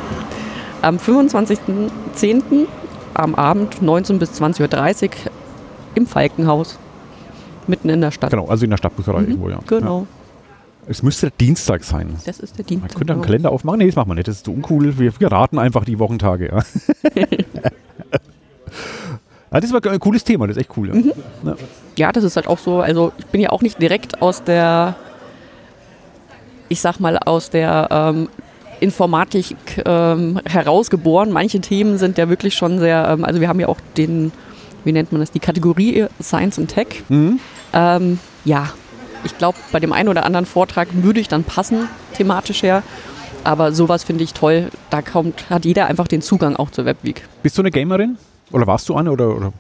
am 0.81 0.97
25.10. 0.97 2.67
am 3.15 3.35
Abend 3.35 3.81
19 3.81 4.19
bis 4.19 4.39
20.30 4.41 5.03
Uhr 5.05 5.09
im 5.95 6.05
Falkenhaus, 6.05 6.77
mitten 7.69 7.89
in 7.89 8.01
der 8.01 8.11
Stadt. 8.11 8.31
genau, 8.31 8.47
also 8.47 8.63
in 8.63 8.69
der 8.71 8.77
Stadtbücherei 8.77 9.21
irgendwo, 9.21 9.49
ja. 9.49 9.59
Genau, 9.67 10.01
Ja. 10.01 10.07
Es 10.89 11.03
müsste 11.03 11.27
der 11.29 11.33
Dienstag 11.37 11.83
sein. 11.83 12.15
das 12.25 12.39
ist 12.39 12.57
der 12.57 12.63
Man 12.63 12.67
Dienstag. 12.67 12.95
könnte 12.95 13.11
einen 13.11 13.21
genau. 13.21 13.25
Kalender 13.25 13.51
aufmachen. 13.51 13.79
Nee, 13.79 13.87
das 13.87 13.97
machen 13.97 14.09
wir 14.09 14.15
nicht. 14.15 14.29
Das 14.29 14.37
ist 14.37 14.45
so 14.45 14.53
uncool. 14.53 14.97
Wir, 14.97 15.11
wir 15.19 15.29
raten 15.31 15.59
einfach 15.59 15.83
die 15.83 15.99
Wochentage. 15.99 16.45
Ja. 16.47 16.63
ja, 19.51 19.59
das 19.59 19.73
war 19.73 19.85
ein 19.85 19.99
cooles 19.99 20.23
Thema. 20.23 20.47
Das 20.47 20.55
ist 20.55 20.61
echt 20.61 20.77
cool. 20.77 20.87
Ja. 20.89 20.93
Mhm. 20.95 21.11
Ja. 21.43 21.55
ja, 21.97 22.11
das 22.13 22.23
ist 22.23 22.35
halt 22.37 22.47
auch 22.47 22.57
so, 22.57 22.79
also 22.79 23.11
ich 23.17 23.25
bin 23.27 23.41
ja 23.41 23.49
auch 23.49 23.61
nicht 23.61 23.81
direkt 23.81 24.21
aus 24.21 24.43
der, 24.43 24.95
ich 26.69 26.79
sag 26.81 26.99
mal, 26.99 27.17
aus 27.17 27.49
der 27.49 27.87
ähm, 27.91 28.29
Informatik 28.79 29.57
ähm, 29.85 30.39
herausgeboren. 30.45 31.31
Manche 31.31 31.59
Themen 31.59 31.97
sind 31.97 32.17
ja 32.17 32.29
wirklich 32.29 32.55
schon 32.55 32.79
sehr, 32.79 33.07
ähm, 33.09 33.25
also 33.25 33.41
wir 33.41 33.47
haben 33.49 33.59
ja 33.59 33.67
auch 33.67 33.79
den, 33.97 34.31
wie 34.85 34.91
nennt 34.91 35.11
man 35.11 35.19
das, 35.21 35.31
die 35.31 35.39
Kategorie 35.39 36.05
Science 36.21 36.59
and 36.59 36.69
Tech. 36.69 37.03
Mhm. 37.09 37.39
Ähm, 37.73 38.19
ja, 38.45 38.69
ich 39.23 39.37
glaube, 39.37 39.57
bei 39.71 39.79
dem 39.79 39.93
einen 39.93 40.09
oder 40.09 40.25
anderen 40.25 40.45
Vortrag 40.45 40.87
würde 40.93 41.19
ich 41.19 41.27
dann 41.27 41.43
passen, 41.43 41.87
thematisch 42.13 42.63
her. 42.63 42.83
Aber 43.43 43.71
sowas 43.71 44.03
finde 44.03 44.23
ich 44.23 44.33
toll. 44.33 44.69
Da 44.89 45.01
kommt, 45.01 45.49
hat 45.49 45.65
jeder 45.65 45.85
einfach 45.87 46.07
den 46.07 46.21
Zugang 46.21 46.55
auch 46.55 46.69
zur 46.71 46.85
Webweek. 46.85 47.23
Bist 47.43 47.57
du 47.57 47.61
eine 47.61 47.71
Gamerin? 47.71 48.17
Oder 48.51 48.67
warst 48.67 48.87
du 48.89 48.95
eine? 48.95 49.11
Oder, 49.11 49.35
oder 49.35 49.53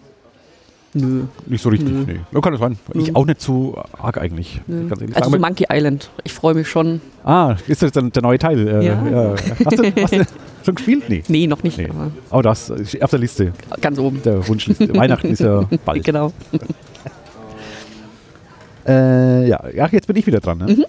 Nö. 0.93 1.23
nicht 1.45 1.61
so 1.61 1.69
richtig? 1.69 1.89
Nö. 1.89 2.03
Nee. 2.07 2.19
Ja, 2.31 2.41
kann 2.41 2.53
das 2.53 2.61
sein. 2.61 2.77
Ich 2.93 3.07
Nö. 3.07 3.13
auch 3.15 3.25
nicht 3.25 3.41
so 3.41 3.81
arg 4.01 4.17
eigentlich. 4.17 4.61
Also 5.13 5.29
so. 5.31 5.37
Monkey 5.39 5.65
Island. 5.71 6.09
Ich 6.23 6.33
freue 6.33 6.53
mich 6.53 6.67
schon. 6.67 7.01
ah, 7.23 7.55
ist 7.67 7.81
das 7.83 7.91
dann 7.91 8.11
der 8.11 8.23
neue 8.23 8.39
Teil? 8.39 8.67
Äh, 8.67 8.85
Ja. 8.85 9.35
Hast, 9.65 9.77
du, 9.79 9.83
hast 10.01 10.13
du 10.13 10.23
schon 10.65 10.75
gespielt? 10.75 11.03
Nee. 11.09 11.23
Nee, 11.27 11.47
noch 11.47 11.61
nicht. 11.63 11.77
Nee. 11.77 11.89
Aber 11.89 12.11
Aber 12.29 12.43
das 12.43 12.69
ist 12.69 13.01
auf 13.01 13.09
der 13.11 13.19
Liste. 13.19 13.53
ganz 13.81 13.99
oben. 13.99 14.21
Der 14.23 14.45
Wunschliste. 14.47 14.93
Weihnachten 14.95 15.27
ist 15.27 15.39
ja 15.41 15.65
bald. 15.85 16.03
Genau. 16.03 16.31
Äh, 18.87 19.47
ja. 19.47 19.69
ja, 19.73 19.87
jetzt 19.91 20.07
bin 20.07 20.15
ich 20.15 20.27
wieder 20.27 20.39
dran. 20.39 20.59
Ne? 20.59 20.65
Mhm. 20.65 20.85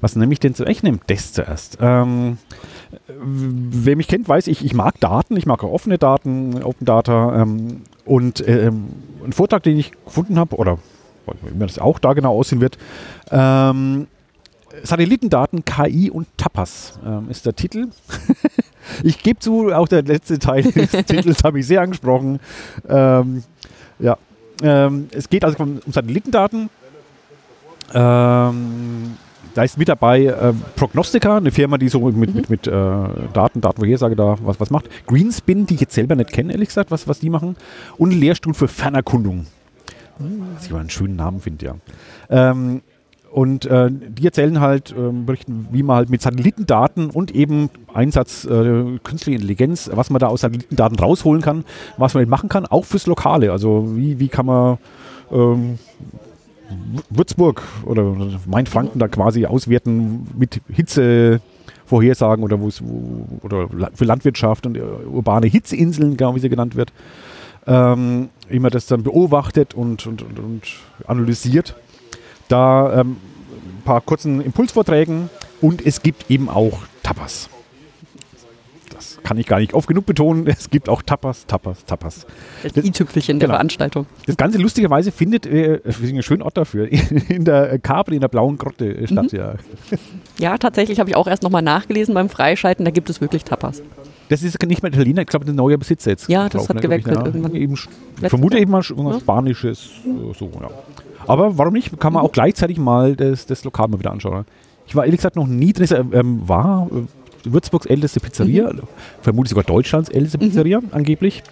Was 0.00 0.16
nehme 0.16 0.32
ich 0.32 0.40
denn 0.40 0.54
zu? 0.54 0.64
Ich 0.64 0.82
nehme 0.82 0.98
das 1.06 1.32
zuerst. 1.34 1.76
Ähm, 1.80 2.38
wer 3.06 3.96
mich 3.96 4.08
kennt, 4.08 4.28
weiß 4.28 4.46
ich, 4.46 4.64
ich 4.64 4.72
mag 4.72 4.98
Daten, 5.00 5.36
ich 5.36 5.46
mag 5.46 5.62
auch 5.62 5.72
offene 5.72 5.98
Daten, 5.98 6.62
Open 6.62 6.86
Data. 6.86 7.42
Ähm, 7.42 7.82
und 8.06 8.46
ähm, 8.48 8.88
ein 9.24 9.32
Vortrag, 9.32 9.62
den 9.62 9.78
ich 9.78 9.92
gefunden 10.04 10.38
habe, 10.38 10.56
oder 10.56 10.78
wie 11.42 11.54
mir 11.56 11.66
das 11.66 11.78
auch 11.78 11.98
da 11.98 12.14
genau 12.14 12.36
aussehen 12.36 12.60
wird, 12.60 12.78
ähm, 13.30 14.06
Satellitendaten, 14.82 15.64
KI 15.64 16.10
und 16.10 16.26
Tapas 16.38 16.98
ähm, 17.04 17.28
ist 17.28 17.44
der 17.44 17.54
Titel. 17.54 17.88
ich 19.02 19.22
gebe 19.22 19.38
zu, 19.38 19.70
auch 19.72 19.88
der 19.88 20.02
letzte 20.02 20.38
Teil 20.38 20.62
des 20.72 20.90
Titels 20.90 21.44
habe 21.44 21.60
ich 21.60 21.66
sehr 21.66 21.82
angesprochen. 21.82 22.40
Ähm, 22.88 23.44
ja, 23.98 24.16
es 24.62 25.30
geht 25.30 25.42
also 25.42 25.62
um 25.62 25.80
Satellitendaten. 25.90 26.68
Ähm, 27.92 29.16
da 29.54 29.64
ist 29.64 29.78
mit 29.78 29.88
dabei 29.88 30.24
äh, 30.24 30.52
Prognostica, 30.76 31.36
eine 31.36 31.50
Firma, 31.50 31.76
die 31.76 31.88
so 31.88 32.00
mit, 32.00 32.34
mit, 32.34 32.50
mit 32.50 32.66
äh, 32.66 32.70
Daten, 33.32 33.60
Datenvorhersage 33.60 34.16
da 34.16 34.36
was, 34.42 34.60
was 34.60 34.70
macht. 34.70 34.88
Greenspin, 35.06 35.66
die 35.66 35.74
ich 35.74 35.80
jetzt 35.80 35.94
selber 35.94 36.14
nicht 36.14 36.32
kenne, 36.32 36.52
ehrlich 36.52 36.68
gesagt, 36.68 36.90
was, 36.90 37.08
was 37.08 37.18
die 37.18 37.30
machen. 37.30 37.56
Und 37.98 38.12
Lehrstuhl 38.12 38.54
für 38.54 38.68
Fernerkundung. 38.68 39.46
Was 40.54 40.66
ich 40.66 40.70
mal 40.70 40.80
einen 40.80 40.90
schönen 40.90 41.16
Namen 41.16 41.40
finde, 41.40 41.66
ja. 41.66 41.74
Ähm, 42.28 42.82
und 43.30 43.64
äh, 43.66 43.90
die 43.90 44.24
erzählen 44.24 44.60
halt, 44.60 44.92
ähm, 44.96 45.24
berichten, 45.24 45.68
wie 45.70 45.84
man 45.84 45.96
halt 45.96 46.10
mit 46.10 46.20
Satellitendaten 46.20 47.10
und 47.10 47.30
eben 47.30 47.70
Einsatz 47.94 48.44
äh, 48.44 48.98
künstliche 49.04 49.36
Intelligenz, 49.36 49.88
was 49.92 50.10
man 50.10 50.18
da 50.18 50.26
aus 50.26 50.40
Satellitendaten 50.40 50.98
rausholen 50.98 51.40
kann, 51.40 51.64
was 51.96 52.14
man 52.14 52.22
damit 52.22 52.30
machen 52.30 52.48
kann, 52.48 52.66
auch 52.66 52.84
fürs 52.84 53.06
Lokale. 53.06 53.52
Also 53.52 53.96
wie, 53.96 54.18
wie 54.18 54.28
kann 54.28 54.46
man 54.46 54.78
ähm, 55.30 55.78
Würzburg 57.10 57.62
oder 57.84 58.16
Mainfranken 58.46 58.98
da 58.98 59.08
quasi 59.08 59.46
auswerten 59.46 60.26
mit 60.36 60.60
Hitzevorhersagen 60.68 62.44
oder 62.44 62.60
wo's, 62.60 62.82
wo, 62.82 63.26
oder 63.42 63.68
für 63.94 64.04
Landwirtschaft 64.04 64.66
und 64.66 64.76
äh, 64.76 64.80
urbane 64.80 65.46
Hitzeinseln, 65.46 66.16
genau 66.16 66.34
wie 66.34 66.40
sie 66.40 66.48
genannt 66.48 66.76
wird. 66.76 66.92
Ähm, 67.66 68.30
wie 68.48 68.58
man 68.58 68.70
das 68.70 68.86
dann 68.86 69.02
beobachtet 69.02 69.74
und, 69.74 70.06
und, 70.06 70.22
und, 70.22 70.38
und 70.38 70.62
analysiert. 71.06 71.76
Da 72.48 73.00
ähm, 73.00 73.16
ein 73.50 73.82
paar 73.84 74.00
kurzen 74.00 74.40
Impulsvorträgen 74.40 75.28
und 75.60 75.84
es 75.84 76.02
gibt 76.02 76.30
eben 76.30 76.48
auch 76.48 76.80
Tapas. 77.02 77.50
Das 79.16 79.22
kann 79.24 79.38
ich 79.38 79.46
gar 79.46 79.58
nicht 79.60 79.74
oft 79.74 79.86
genug 79.88 80.06
betonen. 80.06 80.46
Es 80.46 80.70
gibt 80.70 80.88
auch 80.88 81.02
Tapas, 81.02 81.46
Tapas, 81.46 81.84
Tapas. 81.84 82.26
Das 82.62 82.84
i-Tüpfelchen 82.84 83.38
der 83.38 83.48
Genau. 83.48 83.56
Veranstaltung. 83.56 84.06
Das 84.26 84.36
Ganze 84.36 84.58
lustigerweise 84.58 85.12
findet, 85.12 85.46
äh, 85.46 85.80
wir 85.84 85.92
sind 86.06 86.16
ein 86.16 86.22
schöner 86.22 86.44
Ort 86.44 86.56
dafür, 86.56 86.88
in 87.28 87.44
der 87.44 87.78
Kabel, 87.78 88.14
in 88.14 88.20
der 88.20 88.28
blauen 88.28 88.58
Grotte 88.58 88.86
äh, 88.96 89.06
statt. 89.06 89.32
Ja. 89.32 89.54
Ja, 90.38 90.56
tatsächlich 90.56 90.98
habe 91.00 91.10
ich 91.10 91.16
auch 91.16 91.26
erst 91.26 91.42
nochmal 91.42 91.60
nachgelesen 91.60 92.14
beim 92.14 92.30
Freischalten, 92.30 92.86
da 92.86 92.90
gibt 92.90 93.10
es 93.10 93.20
wirklich 93.20 93.44
Tapas. 93.44 93.82
Das 94.30 94.42
ist 94.42 94.62
nicht 94.66 94.82
mehr 94.82 94.90
Italiener, 94.90 95.20
ich 95.20 95.26
glaube, 95.28 95.46
ein 95.46 95.54
neuer 95.54 95.76
Besitzer 95.76 96.12
jetzt. 96.12 96.30
Ja, 96.30 96.48
das 96.48 96.62
hat 96.62 96.80
glaub 96.80 96.96
ich, 96.96 97.04
gewechselt 97.04 97.26
irgendwann. 97.26 97.54
Eben, 97.54 97.74
ich 97.74 98.28
vermute 98.30 98.58
eben 98.58 98.70
mal 98.70 98.80
irgendwas 98.88 99.16
Ja. 99.16 99.20
Spanisches, 99.20 99.90
äh, 100.06 100.32
so, 100.38 100.50
ja. 100.58 100.70
Aber 101.26 101.58
warum 101.58 101.74
nicht? 101.74 101.90
Kann 102.00 102.12
Mhm. 102.12 102.14
man 102.14 102.24
auch 102.24 102.32
gleichzeitig 102.32 102.78
mal 102.78 103.16
das, 103.16 103.44
das 103.44 103.64
Lokal 103.64 103.88
mal 103.88 103.98
wieder 103.98 104.12
anschauen. 104.12 104.46
Ich 104.86 104.96
war 104.96 105.04
ehrlich 105.04 105.18
gesagt 105.18 105.36
noch 105.36 105.46
nie 105.46 105.74
drin, 105.74 106.10
ähm, 106.12 106.40
war 106.48 106.88
Würzburgs 107.44 107.86
älteste 107.86 108.20
Pizzeria, 108.20 108.72
Mhm. 108.72 108.80
vermutlich 109.22 109.50
sogar 109.50 109.64
Deutschlands 109.64 110.08
älteste 110.08 110.38
Pizzeria 110.38 110.80
angeblich. 110.92 111.42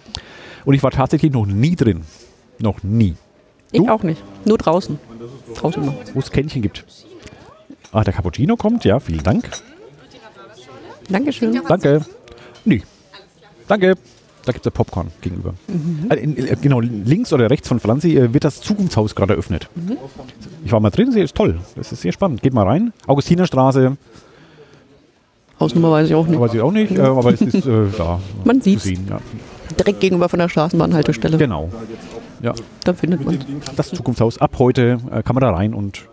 Und 0.65 0.73
ich 0.73 0.83
war 0.83 0.91
tatsächlich 0.91 1.31
noch 1.31 1.45
nie 1.45 1.75
drin. 1.75 2.01
Noch 2.59 2.83
nie. 2.83 3.15
Ich 3.71 3.79
Du? 3.81 3.89
auch 3.89 4.03
nicht. 4.03 4.21
Nur 4.45 4.57
draußen. 4.57 4.99
Draußen 5.55 5.85
noch. 5.85 5.95
Wo 6.13 6.19
es 6.19 6.31
Kännchen 6.31 6.61
gibt. 6.61 6.85
Ah, 7.91 8.03
der 8.03 8.13
Cappuccino 8.13 8.55
kommt, 8.55 8.83
ja, 8.85 8.99
vielen 8.99 9.23
Dank. 9.23 9.49
Dankeschön. 11.09 11.59
Danke. 11.67 12.01
Nee. 12.65 12.83
Danke. 13.67 13.95
Da 14.45 14.51
gibt 14.53 14.65
es 14.65 14.65
ja 14.65 14.71
Popcorn 14.71 15.11
gegenüber. 15.21 15.53
Äh, 16.09 16.15
in, 16.15 16.37
äh, 16.37 16.55
genau, 16.61 16.79
links 16.79 17.31
oder 17.33 17.49
rechts 17.49 17.67
von 17.67 17.79
Franzi 17.79 18.15
äh, 18.17 18.33
wird 18.33 18.43
das 18.43 18.61
Zukunftshaus 18.61 19.13
gerade 19.13 19.33
eröffnet. 19.33 19.67
Ich 20.65 20.71
war 20.71 20.79
mal 20.79 20.89
drin, 20.89 21.11
sehr 21.11 21.23
ist 21.23 21.35
toll. 21.35 21.59
Das 21.75 21.91
ist 21.91 22.01
sehr 22.01 22.11
spannend. 22.13 22.41
Geht 22.41 22.53
mal 22.53 22.65
rein. 22.65 22.93
Augustinerstraße, 23.05 23.97
Hausnummer 25.59 25.91
weiß 25.91 26.07
ich 26.09 26.15
auch 26.15 26.25
nicht. 26.27 26.39
weiß 26.39 26.53
ich 26.53 26.61
auch 26.61 26.71
nicht, 26.71 26.97
äh, 26.97 27.01
aber 27.01 27.33
es 27.33 27.41
ist 27.41 27.65
äh, 27.65 27.85
da. 27.97 28.19
Man 28.45 28.61
sieht's. 28.61 28.83
sehen. 28.83 29.07
Ja. 29.09 29.19
Direkt 29.77 29.99
gegenüber 29.99 30.29
von 30.29 30.39
der 30.39 30.49
Straßenbahnhaltestelle. 30.49 31.37
Genau. 31.37 31.69
Ja, 32.41 32.53
Da 32.83 32.93
findet 32.93 33.23
man. 33.25 33.37
das 33.75 33.89
Zukunftshaus. 33.89 34.39
Ab 34.39 34.51
heute 34.59 34.97
äh, 35.11 35.23
kann 35.23 35.35
man 35.35 35.41
da 35.41 35.51
rein 35.51 35.73
und 35.73 36.07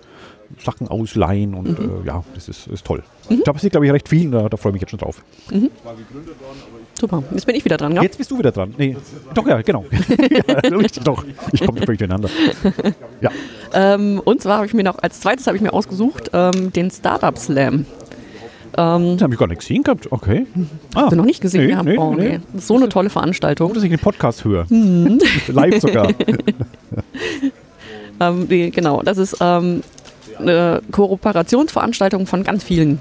Sachen 0.64 0.86
ausleihen 0.88 1.54
und 1.54 1.78
äh, 1.78 1.82
ja, 2.06 2.22
das 2.34 2.48
ist, 2.48 2.68
ist 2.68 2.86
toll. 2.86 3.02
Da 3.44 3.52
passiert, 3.52 3.72
glaube 3.72 3.86
ich, 3.86 3.92
recht 3.92 4.08
viel. 4.08 4.30
Da, 4.30 4.48
da 4.48 4.56
freue 4.56 4.70
ich 4.70 4.74
mich 4.74 4.82
jetzt 4.82 4.90
schon 4.90 5.00
drauf. 5.00 5.22
Super. 6.98 7.22
Jetzt 7.32 7.46
bin 7.46 7.56
ich 7.56 7.64
wieder 7.64 7.76
dran, 7.76 7.92
ja? 7.94 8.02
Jetzt 8.02 8.16
bist 8.18 8.30
du 8.30 8.38
wieder 8.38 8.52
dran. 8.52 8.72
Nee, 8.78 8.96
doch, 9.34 9.46
ja, 9.46 9.60
genau. 9.62 9.84
ja, 10.48 10.70
richtig, 10.76 11.02
doch. 11.02 11.24
Ich 11.52 11.60
komme 11.66 11.80
völlig 11.80 11.98
durcheinander. 11.98 12.28
Ja. 13.20 13.30
Ähm, 13.74 14.20
und 14.24 14.40
zwar 14.40 14.58
habe 14.58 14.66
ich 14.66 14.74
mir 14.74 14.84
noch, 14.84 14.98
als 15.00 15.20
zweites 15.20 15.46
habe 15.48 15.56
ich 15.56 15.62
mir 15.62 15.72
ausgesucht, 15.72 16.30
ähm, 16.32 16.72
den 16.72 16.90
Startup 16.90 17.36
Slam. 17.36 17.84
Ähm, 18.78 19.14
Das 19.14 19.22
habe 19.22 19.32
ich 19.34 19.38
gar 19.40 19.46
nicht 19.48 19.60
gesehen 19.60 19.82
gehabt. 19.82 20.10
Okay. 20.10 20.46
Ah, 20.94 21.02
Hast 21.02 21.12
du 21.12 21.16
noch 21.16 21.24
nicht 21.24 21.40
gesehen 21.40 21.62
nee, 21.62 21.70
gehabt? 21.72 21.86
nee, 21.88 21.96
oh, 21.98 22.12
nee. 22.14 22.28
nee. 22.30 22.40
Das 22.52 22.62
ist 22.62 22.68
so 22.68 22.76
eine 22.76 22.88
tolle 22.88 23.08
Veranstaltung. 23.10 23.68
Gut, 23.68 23.76
dass 23.76 23.84
ich 23.84 23.90
den 23.90 23.98
Podcast 23.98 24.44
höre. 24.44 24.66
Mhm. 24.68 25.18
Live 25.48 25.80
sogar. 25.80 26.08
Ähm, 28.18 28.48
die, 28.48 28.70
genau, 28.70 29.02
das 29.02 29.18
ist 29.18 29.36
ähm, 29.40 29.82
eine 30.38 30.80
Kooperationsveranstaltung 30.90 32.26
von 32.26 32.44
ganz 32.44 32.64
vielen. 32.64 32.98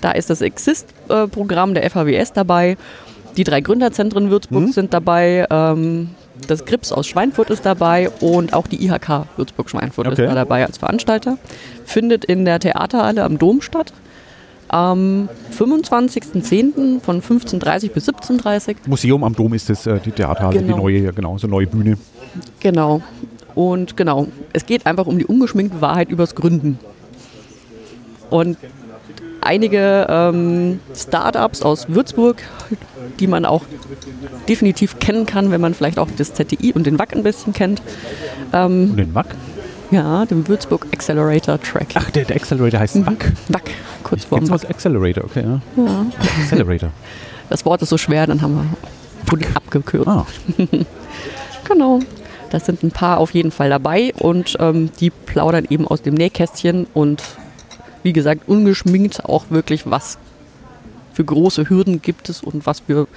Da 0.00 0.12
ist 0.12 0.30
das 0.30 0.40
Exist-Programm 0.40 1.74
der 1.74 1.90
FHWS 1.90 2.32
dabei, 2.32 2.76
die 3.36 3.44
drei 3.44 3.60
Gründerzentren 3.60 4.30
Würzburg 4.30 4.62
Mhm. 4.62 4.72
sind 4.72 4.94
dabei, 4.94 5.44
ähm, 5.50 6.08
das 6.48 6.64
Grips 6.64 6.90
aus 6.92 7.06
Schweinfurt 7.06 7.50
ist 7.50 7.66
dabei 7.66 8.08
und 8.20 8.54
auch 8.54 8.66
die 8.66 8.82
IHK 8.86 9.26
Würzburg-Schweinfurt 9.36 10.06
Okay. 10.06 10.22
ist 10.24 10.28
da 10.30 10.34
dabei 10.34 10.64
als 10.64 10.78
Veranstalter. 10.78 11.36
Findet 11.84 12.24
in 12.24 12.44
der 12.46 12.58
Theaterhalle 12.58 13.24
am 13.24 13.38
Dom 13.38 13.60
statt. 13.62 13.92
Am 14.68 15.28
25.10. 15.56 17.00
von 17.00 17.22
15.30 17.22 17.90
bis 17.90 18.08
17.30 18.08 18.76
Museum 18.86 19.22
am 19.24 19.34
Dom 19.34 19.54
ist 19.54 19.68
das, 19.70 19.86
äh, 19.86 20.00
die 20.04 20.10
Theaterhalle, 20.10 20.58
Genau. 20.60 20.74
die 20.76 20.80
neue, 20.82 21.12
genau, 21.12 21.38
so 21.38 21.46
neue 21.46 21.66
Bühne. 21.66 21.96
Genau. 22.60 23.00
Und 23.54 23.96
genau, 23.96 24.26
es 24.52 24.66
geht 24.66 24.84
einfach 24.86 25.06
um 25.06 25.18
die 25.18 25.24
ungeschminkte 25.26 25.80
Wahrheit 25.80 26.10
übers 26.10 26.34
Gründen. 26.34 26.78
Und 28.28 28.58
einige 29.40 30.06
ähm, 30.10 30.80
Startups 30.94 31.62
aus 31.62 31.88
Würzburg, 31.88 32.42
die 33.20 33.26
man 33.28 33.44
auch 33.44 33.62
definitiv 34.48 34.98
kennen 34.98 35.24
kann, 35.26 35.50
wenn 35.52 35.60
man 35.60 35.74
vielleicht 35.74 35.98
auch 35.98 36.08
das 36.16 36.34
ZTI 36.34 36.72
und 36.72 36.86
den 36.86 36.98
WAC 36.98 37.14
ein 37.14 37.22
bisschen 37.22 37.52
kennt. 37.52 37.80
Ähm, 38.52 38.90
Und 38.90 38.96
den 38.96 39.14
WAC? 39.14 39.26
Ja, 39.90 40.24
den 40.26 40.46
Würzburg 40.48 40.86
Accelerator 40.92 41.60
Track. 41.60 41.88
Ach, 41.94 42.10
der, 42.10 42.24
der 42.24 42.36
Accelerator 42.36 42.80
heißt 42.80 43.06
WAC. 43.06 43.32
WAC, 43.48 43.70
kurz 44.02 44.24
vorm 44.24 44.42
Jetzt 44.42 44.50
was 44.50 44.64
Accelerator, 44.64 45.24
okay, 45.24 45.42
ja. 45.42 45.60
Ja. 45.76 46.06
Accelerator. 46.42 46.90
Das 47.48 47.64
Wort 47.64 47.80
ist 47.80 47.90
so 47.90 47.96
schwer, 47.96 48.26
dann 48.26 48.42
haben 48.42 48.56
wir 48.56 49.30
wurde 49.30 49.46
abgekürzt. 49.54 50.08
Ah, 50.08 50.26
Genau. 51.64 52.00
Da 52.50 52.60
sind 52.60 52.82
ein 52.82 52.90
paar 52.90 53.18
auf 53.18 53.32
jeden 53.34 53.50
Fall 53.50 53.70
dabei 53.70 54.12
und 54.18 54.56
ähm, 54.60 54.90
die 55.00 55.10
plaudern 55.10 55.66
eben 55.68 55.86
aus 55.86 56.02
dem 56.02 56.14
Nähkästchen 56.14 56.86
und 56.94 57.22
wie 58.02 58.12
gesagt, 58.12 58.48
ungeschminkt 58.48 59.24
auch 59.24 59.46
wirklich, 59.50 59.88
was 59.90 60.18
für 61.12 61.24
große 61.24 61.68
Hürden 61.68 62.02
gibt 62.02 62.28
es 62.28 62.42
und 62.42 62.66
was 62.66 62.80
für 62.80 63.08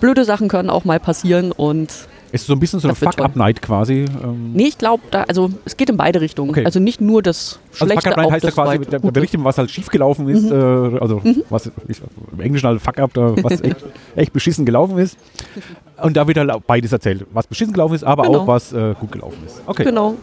blöde 0.00 0.24
Sachen 0.24 0.48
können 0.48 0.70
auch 0.70 0.84
mal 0.84 0.98
passieren. 0.98 1.52
Und 1.52 1.92
ist 2.34 2.46
so 2.46 2.52
ein 2.52 2.58
bisschen 2.58 2.80
so 2.80 2.88
eine 2.88 2.96
Fuck-Up-Night 2.96 3.62
quasi. 3.62 4.04
Ähm, 4.22 4.52
nee, 4.54 4.64
ich 4.66 4.76
glaube, 4.76 5.02
also 5.28 5.50
es 5.64 5.76
geht 5.76 5.88
in 5.88 5.96
beide 5.96 6.20
Richtungen. 6.20 6.50
Okay. 6.50 6.64
Also 6.64 6.80
nicht 6.80 7.00
nur 7.00 7.22
das 7.22 7.60
Also 7.72 7.86
Schlechte, 7.86 8.10
Fuck-Up-Night 8.10 8.26
auch 8.26 8.32
heißt 8.32 8.44
ja 8.44 8.50
quasi, 8.50 8.78
der. 8.80 8.98
Bericht, 8.98 9.34
was 9.38 9.56
halt 9.56 9.70
schiefgelaufen 9.70 10.28
ist, 10.28 10.50
äh, 10.50 10.54
also 10.54 11.22
was 11.48 11.70
ich, 11.86 12.02
im 12.32 12.40
Englischen 12.40 12.66
halt 12.66 12.80
Fuck-Up, 12.82 13.12
was 13.14 13.60
echt, 13.60 13.76
echt 14.16 14.32
beschissen 14.32 14.66
gelaufen 14.66 14.98
ist. 14.98 15.16
Und 16.02 16.16
da 16.16 16.26
wird 16.26 16.36
halt 16.38 16.50
beides 16.66 16.90
erzählt, 16.92 17.24
was 17.32 17.46
beschissen 17.46 17.72
gelaufen 17.72 17.94
ist, 17.94 18.02
aber 18.04 18.24
Genau. 18.24 18.40
auch 18.40 18.46
was 18.48 18.72
äh, 18.72 18.94
gut 18.98 19.12
gelaufen 19.12 19.38
ist. 19.46 19.62
Okay. 19.66 19.84
Genau. 19.84 20.16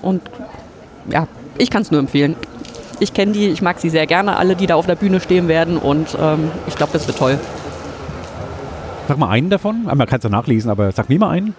Und 0.00 0.22
ja, 1.10 1.28
ich 1.58 1.68
kann 1.70 1.82
es 1.82 1.90
nur 1.90 2.00
empfehlen. 2.00 2.34
Ich 2.98 3.12
kenne 3.12 3.32
die, 3.32 3.48
ich 3.48 3.60
mag 3.60 3.78
sie 3.78 3.90
sehr 3.90 4.06
gerne, 4.06 4.36
alle, 4.36 4.56
die 4.56 4.66
da 4.66 4.74
auf 4.76 4.86
der 4.86 4.94
Bühne 4.94 5.20
stehen 5.20 5.48
werden 5.48 5.76
und 5.76 6.16
ähm, 6.20 6.50
ich 6.66 6.76
glaube, 6.76 6.92
das 6.94 7.06
wird 7.06 7.18
toll. 7.18 7.38
Sag 9.10 9.18
mal 9.18 9.28
einen 9.30 9.50
davon. 9.50 9.86
Ah, 9.88 9.96
Man 9.96 10.06
kann 10.06 10.18
es 10.18 10.22
ja 10.22 10.30
nachlesen, 10.30 10.70
aber 10.70 10.92
sag 10.92 11.08
mir 11.08 11.18
mal 11.18 11.30
einen. 11.30 11.54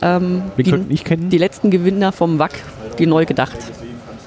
Ähm, 0.00 0.42
Wen 0.56 0.64
die, 0.64 0.70
könnten 0.72 0.92
ich 0.92 1.04
kennen? 1.04 1.30
die 1.30 1.38
letzten 1.38 1.70
Gewinner 1.70 2.10
vom 2.10 2.40
WAC, 2.40 2.54
die 2.98 3.06
neu 3.06 3.24
gedacht. 3.24 3.56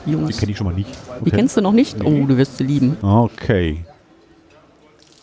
Die 0.05 0.11
Jungs. 0.11 0.37
kenne 0.37 0.53
ich 0.53 0.57
schon 0.57 0.67
mal 0.67 0.73
nicht. 0.73 0.87
Die 1.19 1.27
Okay. 1.27 1.31
kennst 1.35 1.57
du 1.57 1.61
noch 1.61 1.73
nicht? 1.73 2.01
Nee. 2.01 2.21
Oh, 2.23 2.25
du 2.25 2.37
wirst 2.37 2.57
sie 2.57 2.63
lieben. 2.63 2.95
Okay. 3.01 3.83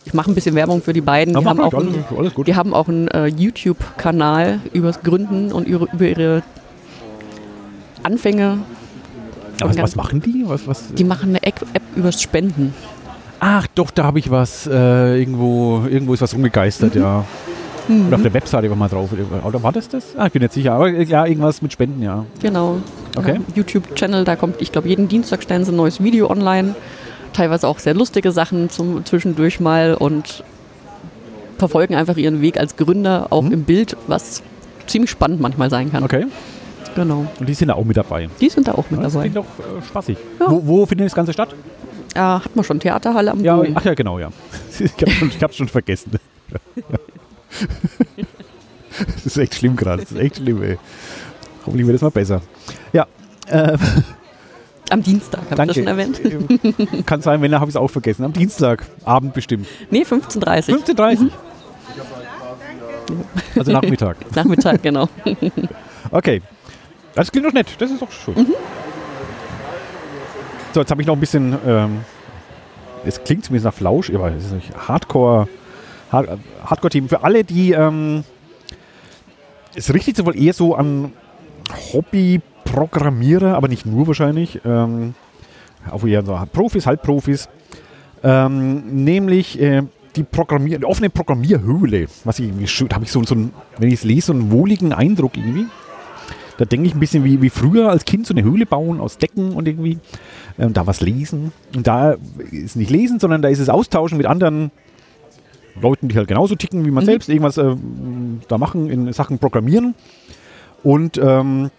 Ich 0.05 0.13
mache 0.13 0.29
ein 0.29 0.35
bisschen 0.35 0.53
Werbung 0.53 0.83
für 0.83 0.93
die 0.93 1.01
beiden. 1.01 1.33
Die, 1.33 1.43
haben 1.43 1.59
auch, 1.59 1.73
alles, 1.73 1.87
einen, 1.95 2.05
alles 2.15 2.33
gut. 2.35 2.45
die 2.45 2.55
haben 2.55 2.71
auch 2.71 2.87
einen 2.87 3.07
äh, 3.07 3.25
YouTube-Kanal 3.25 4.59
übers 4.71 5.01
Gründen 5.01 5.51
und 5.51 5.67
ihre, 5.67 5.85
über 5.91 6.05
ihre 6.05 6.43
Anfänge. 8.03 8.59
Ja, 9.59 9.69
was, 9.69 9.77
was 9.79 9.95
machen 9.95 10.21
die? 10.21 10.43
Was, 10.45 10.67
was? 10.67 10.93
Die 10.93 11.03
machen 11.03 11.29
eine 11.29 11.41
App 11.41 11.65
App 11.73 11.81
übers 11.95 12.21
Spenden. 12.21 12.75
Ach, 13.45 13.67
doch, 13.75 13.91
da 13.91 14.05
habe 14.05 14.19
ich 14.19 14.31
was. 14.31 14.67
Äh, 14.67 15.19
irgendwo, 15.19 15.83
irgendwo 15.89 16.13
ist 16.13 16.21
was 16.21 16.33
rumgegeistert, 16.33 16.95
ja. 16.95 17.25
Mhm. 17.89 18.07
Oder 18.07 18.15
auf 18.15 18.21
der 18.21 18.33
Webseite 18.33 18.69
war 18.69 18.77
mal 18.77 18.87
drauf. 18.87 19.09
Oder 19.43 19.61
war 19.61 19.73
das 19.73 19.89
das? 19.89 20.15
Ah, 20.17 20.27
ich 20.27 20.31
bin 20.31 20.41
nicht 20.41 20.53
sicher. 20.53 20.71
Aber 20.71 20.87
äh, 20.87 21.03
ja, 21.03 21.25
irgendwas 21.25 21.61
mit 21.61 21.73
Spenden, 21.73 22.01
ja. 22.01 22.23
Genau. 22.41 22.77
Okay. 23.17 23.33
Ja, 23.33 23.55
YouTube-Channel, 23.55 24.23
da 24.23 24.37
kommt, 24.37 24.61
ich 24.61 24.71
glaube, 24.71 24.87
jeden 24.87 25.09
Dienstag 25.09 25.43
stellen 25.43 25.65
sie 25.65 25.73
ein 25.73 25.75
neues 25.75 26.01
Video 26.01 26.29
online. 26.29 26.73
Teilweise 27.33 27.67
auch 27.67 27.79
sehr 27.79 27.93
lustige 27.95 28.31
Sachen 28.31 28.69
zum 28.69 29.03
zwischendurch 29.03 29.59
mal 29.59 29.95
und 29.95 30.45
verfolgen 31.57 31.95
einfach 31.95 32.15
ihren 32.15 32.41
Weg 32.41 32.57
als 32.57 32.77
Gründer 32.77 33.27
auch 33.31 33.41
Mhm. 33.41 33.51
im 33.51 33.63
Bild, 33.63 33.97
was 34.07 34.41
ziemlich 34.87 35.11
spannend 35.11 35.41
manchmal 35.41 35.69
sein 35.69 35.91
kann. 35.91 36.03
Okay. 36.03 36.27
Genau. 36.95 37.25
Und 37.39 37.49
die 37.49 37.53
sind 37.55 37.67
da 37.69 37.73
auch 37.73 37.83
mit 37.85 37.97
dabei. 37.97 38.29
Die 38.39 38.49
sind 38.49 38.67
da 38.69 38.73
auch 38.73 38.85
mit 38.89 39.03
Das 39.03 39.11
dabei. 39.13 39.23
klingt 39.29 39.35
doch 39.37 39.45
äh, 39.59 39.81
spaßig. 39.85 40.17
Ja. 40.39 40.45
Wo, 40.49 40.61
wo 40.65 40.85
findet 40.85 41.07
das 41.07 41.15
Ganze 41.15 41.33
statt? 41.33 41.49
Äh, 42.15 42.19
hat 42.19 42.55
man 42.55 42.63
schon 42.63 42.79
Theaterhalle 42.79 43.31
am 43.31 43.43
Ja, 43.43 43.57
Dom. 43.57 43.73
ach 43.75 43.85
ja, 43.85 43.93
genau, 43.93 44.19
ja. 44.19 44.29
Ich 44.79 44.91
hab's 45.01 45.13
schon, 45.13 45.29
ich 45.29 45.43
hab's 45.43 45.55
schon 45.55 45.67
vergessen. 45.67 46.11
Das 49.15 49.25
ist 49.25 49.37
echt 49.37 49.55
schlimm 49.55 49.75
gerade. 49.75 50.03
Das 50.03 50.11
ist 50.11 50.19
echt 50.19 50.35
schlimm, 50.37 50.61
ey. 50.61 50.77
Hoffentlich 51.65 51.87
wird 51.87 51.95
das 51.95 52.01
mal 52.03 52.11
besser. 52.11 52.41
Ja, 52.91 53.07
äh, 53.47 53.75
Am 54.91 55.01
Dienstag, 55.01 55.41
habe 55.49 55.61
ich 55.63 55.67
das 55.67 55.75
schon 55.77 55.87
erwähnt. 55.87 56.21
Kann 57.07 57.21
sein, 57.21 57.41
wenn, 57.41 57.55
habe 57.55 57.65
ich 57.65 57.75
es 57.75 57.75
auch 57.75 57.87
vergessen. 57.87 58.23
Am 58.23 58.33
Dienstagabend 58.33 59.33
bestimmt. 59.33 59.65
Nee, 59.89 60.03
15.30 60.03 60.75
15.30 60.85 61.29
Also 63.57 63.71
Nachmittag. 63.71 64.17
Nachmittag, 64.35 64.83
genau. 64.83 65.09
Okay. 66.11 66.41
Das 67.15 67.31
klingt 67.31 67.47
doch 67.47 67.53
nett. 67.53 67.67
Das 67.79 67.89
ist 67.89 68.01
doch 68.01 68.11
schön. 68.11 68.53
So, 70.73 70.79
jetzt 70.79 70.89
habe 70.89 71.01
ich 71.01 71.07
noch 71.07 71.15
ein 71.15 71.19
bisschen. 71.19 71.55
Ähm, 71.67 71.99
es 73.05 73.23
klingt 73.23 73.45
zumindest 73.45 73.65
nach 73.65 73.73
Flausch, 73.73 74.09
aber 74.09 74.31
es 74.31 74.45
ist 74.45 74.53
nicht 74.53 74.75
Hardcore. 74.75 75.47
Hard, 76.11 76.39
Hardcore-Team. 76.65 77.09
Für 77.09 77.23
alle, 77.23 77.43
die. 77.43 77.73
Ähm, 77.73 78.23
es 79.75 79.93
richtet 79.93 80.15
sich 80.15 80.25
wohl 80.25 80.35
eher 80.35 80.53
so 80.53 80.73
an 80.75 81.13
Hobby-Programmierer, 81.93 83.55
aber 83.55 83.67
nicht 83.67 83.85
nur 83.85 84.07
wahrscheinlich. 84.07 84.61
Ähm, 84.65 85.13
auch 85.91 86.03
eher 86.05 86.25
so 86.25 86.39
Profis, 86.51 86.87
Halbprofis. 86.87 87.49
Ähm, 88.23 89.03
nämlich 89.03 89.61
äh, 89.61 89.83
die, 90.15 90.23
Programmier 90.23 90.79
die 90.79 90.85
offene 90.85 91.11
Programmierhöhle. 91.11 92.07
Was 92.23 92.39
ich 92.39 92.47
irgendwie 92.47 92.67
schön, 92.67 92.87
da 92.87 92.95
habe 92.95 93.05
ich 93.05 93.11
so, 93.11 93.23
so 93.23 93.35
einen, 93.35 93.53
wenn 93.77 93.89
ich 93.89 93.95
es 93.95 94.03
lese, 94.03 94.27
so 94.27 94.33
einen 94.33 94.51
wohligen 94.51 94.91
Eindruck 94.91 95.37
irgendwie. 95.37 95.67
Da 96.57 96.65
denke 96.65 96.87
ich 96.87 96.93
ein 96.93 96.99
bisschen 96.99 97.23
wie, 97.23 97.41
wie 97.41 97.49
früher 97.49 97.89
als 97.89 98.05
Kind 98.05 98.27
so 98.27 98.33
eine 98.33 98.43
Höhle 98.43 98.65
bauen 98.65 98.99
aus 98.99 99.17
Decken 99.17 99.53
und 99.53 99.67
irgendwie 99.67 99.97
ähm, 100.59 100.73
da 100.73 100.87
was 100.87 101.01
lesen. 101.01 101.51
Und 101.75 101.87
da 101.87 102.15
ist 102.51 102.75
nicht 102.75 102.91
lesen, 102.91 103.19
sondern 103.19 103.41
da 103.41 103.49
ist 103.49 103.59
es 103.59 103.69
Austauschen 103.69 104.17
mit 104.17 104.27
anderen 104.27 104.71
Leuten, 105.81 106.07
die 106.07 106.15
halt 106.17 106.27
genauso 106.27 106.55
ticken 106.55 106.85
wie 106.85 106.91
man 106.91 107.05
selbst, 107.05 107.29
irgendwas 107.29 107.57
äh, 107.57 107.75
da 108.47 108.57
machen 108.57 108.89
in 108.89 109.11
Sachen 109.13 109.39
Programmieren. 109.39 109.95
Und 110.83 111.17
ähm, 111.17 111.71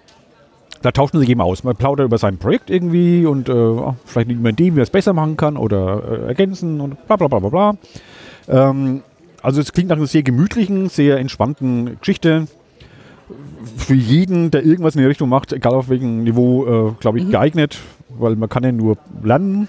da 0.83 0.93
tauscht 0.93 1.14
man 1.14 1.21
sich 1.21 1.31
eben 1.31 1.40
aus. 1.40 1.64
Man 1.64 1.76
plaudert 1.76 2.07
über 2.07 2.19
sein 2.19 2.38
Projekt 2.38 2.71
irgendwie 2.71 3.25
und 3.26 3.49
äh, 3.49 3.52
ah, 3.52 3.97
vielleicht 4.04 4.28
eine 4.28 4.50
Idee, 4.50 4.66
wie 4.66 4.71
man 4.73 4.83
es 4.83 4.90
besser 4.90 5.12
machen 5.12 5.37
kann 5.37 5.57
oder 5.57 6.02
äh, 6.04 6.26
ergänzen 6.28 6.81
und 6.81 7.07
bla 7.07 7.16
bla 7.16 7.28
bla 7.28 7.38
bla 7.38 7.49
bla. 7.49 7.76
Ähm, 8.49 9.02
also 9.43 9.61
es 9.61 9.73
klingt 9.73 9.90
nach 9.90 9.97
einer 9.97 10.07
sehr 10.07 10.23
gemütlichen, 10.23 10.88
sehr 10.88 11.19
entspannten 11.19 11.99
Geschichte. 12.00 12.49
Für 13.76 13.95
jeden, 13.95 14.50
der 14.50 14.64
irgendwas 14.64 14.95
in 14.95 15.00
die 15.00 15.07
Richtung 15.07 15.28
macht, 15.31 15.52
egal 15.52 15.75
auf 15.75 15.88
welchem 15.88 16.25
Niveau, 16.25 16.66
äh, 16.88 16.93
glaube 17.00 17.19
ich, 17.19 17.31
geeignet, 17.31 17.78
weil 18.18 18.37
man 18.37 18.49
kann 18.49 18.64
ja 18.64 18.73
nur 18.73 18.97
lernen. 19.23 19.68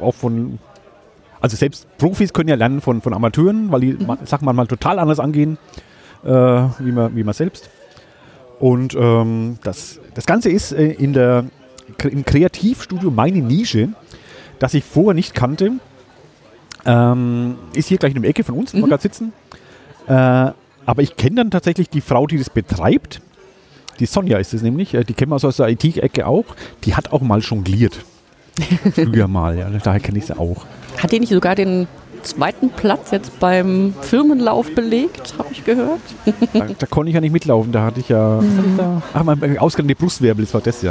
Auch 0.00 0.14
von, 0.14 0.58
also 1.40 1.56
selbst 1.56 1.86
Profis 1.98 2.32
können 2.32 2.48
ja 2.48 2.54
lernen 2.54 2.80
von, 2.80 3.00
von 3.02 3.12
Amateuren, 3.12 3.72
weil 3.72 3.80
die 3.80 3.92
ma- 4.04 4.18
Sachen 4.24 4.44
manchmal 4.44 4.66
total 4.66 4.98
anders 4.98 5.18
angehen, 5.18 5.58
äh, 6.24 6.28
wie, 6.28 6.92
man, 6.92 7.16
wie 7.16 7.24
man 7.24 7.34
selbst. 7.34 7.70
Und 8.58 8.94
ähm, 8.94 9.58
das, 9.62 10.00
das 10.14 10.26
Ganze 10.26 10.50
ist 10.50 10.72
äh, 10.72 10.90
in 10.92 11.12
der, 11.12 11.44
im 12.04 12.24
Kreativstudio 12.24 13.10
meine 13.10 13.38
Nische, 13.38 13.88
das 14.58 14.74
ich 14.74 14.84
vorher 14.84 15.14
nicht 15.14 15.34
kannte. 15.34 15.72
Ähm, 16.86 17.56
ist 17.74 17.88
hier 17.88 17.98
gleich 17.98 18.14
in 18.14 18.22
der 18.22 18.30
Ecke 18.30 18.44
von 18.44 18.54
uns, 18.54 18.72
wo 18.72 18.78
wir 18.78 18.88
gerade 18.88 19.02
sitzen. 19.02 19.32
Äh, 20.06 20.12
aber 20.86 21.02
ich 21.02 21.16
kenne 21.16 21.36
dann 21.36 21.50
tatsächlich 21.50 21.90
die 21.90 22.00
Frau, 22.00 22.26
die 22.26 22.38
das 22.38 22.48
betreibt. 22.50 23.20
Die 24.00 24.06
Sonja 24.06 24.38
ist 24.38 24.54
es 24.54 24.62
nämlich. 24.62 24.94
äh, 24.94 25.04
Die 25.04 25.12
kennen 25.14 25.30
wir 25.30 25.36
aus 25.44 25.56
der 25.56 25.68
IT-Ecke 25.68 26.26
auch. 26.26 26.44
Die 26.84 26.94
hat 26.94 27.12
auch 27.12 27.20
mal 27.20 27.40
jongliert. 27.40 27.98
Früher 28.94 29.28
mal, 29.28 29.56
ja. 29.56 29.70
Daher 29.82 30.00
kenne 30.00 30.18
ich 30.18 30.26
sie 30.26 30.36
auch. 30.38 30.64
Hat 30.98 31.12
die 31.12 31.20
nicht 31.20 31.30
sogar 31.32 31.54
den 31.54 31.86
zweiten 32.22 32.68
Platz 32.70 33.12
jetzt 33.12 33.38
beim 33.40 33.94
Firmenlauf 34.02 34.74
belegt, 34.74 35.34
habe 35.38 35.48
ich 35.52 35.64
gehört? 35.64 36.00
Da, 36.52 36.66
da 36.78 36.86
konnte 36.86 37.08
ich 37.08 37.14
ja 37.14 37.20
nicht 37.20 37.32
mitlaufen. 37.32 37.72
Da 37.72 37.84
hatte 37.84 38.00
ich 38.00 38.08
ja. 38.10 38.42
da? 38.76 39.00
Ach, 39.14 39.24
mein 39.24 39.56
ausgegangen 39.58 39.94
Brustwirbel, 39.96 40.44
das 40.44 40.52
war 40.52 40.60
das 40.60 40.82
ja. 40.82 40.90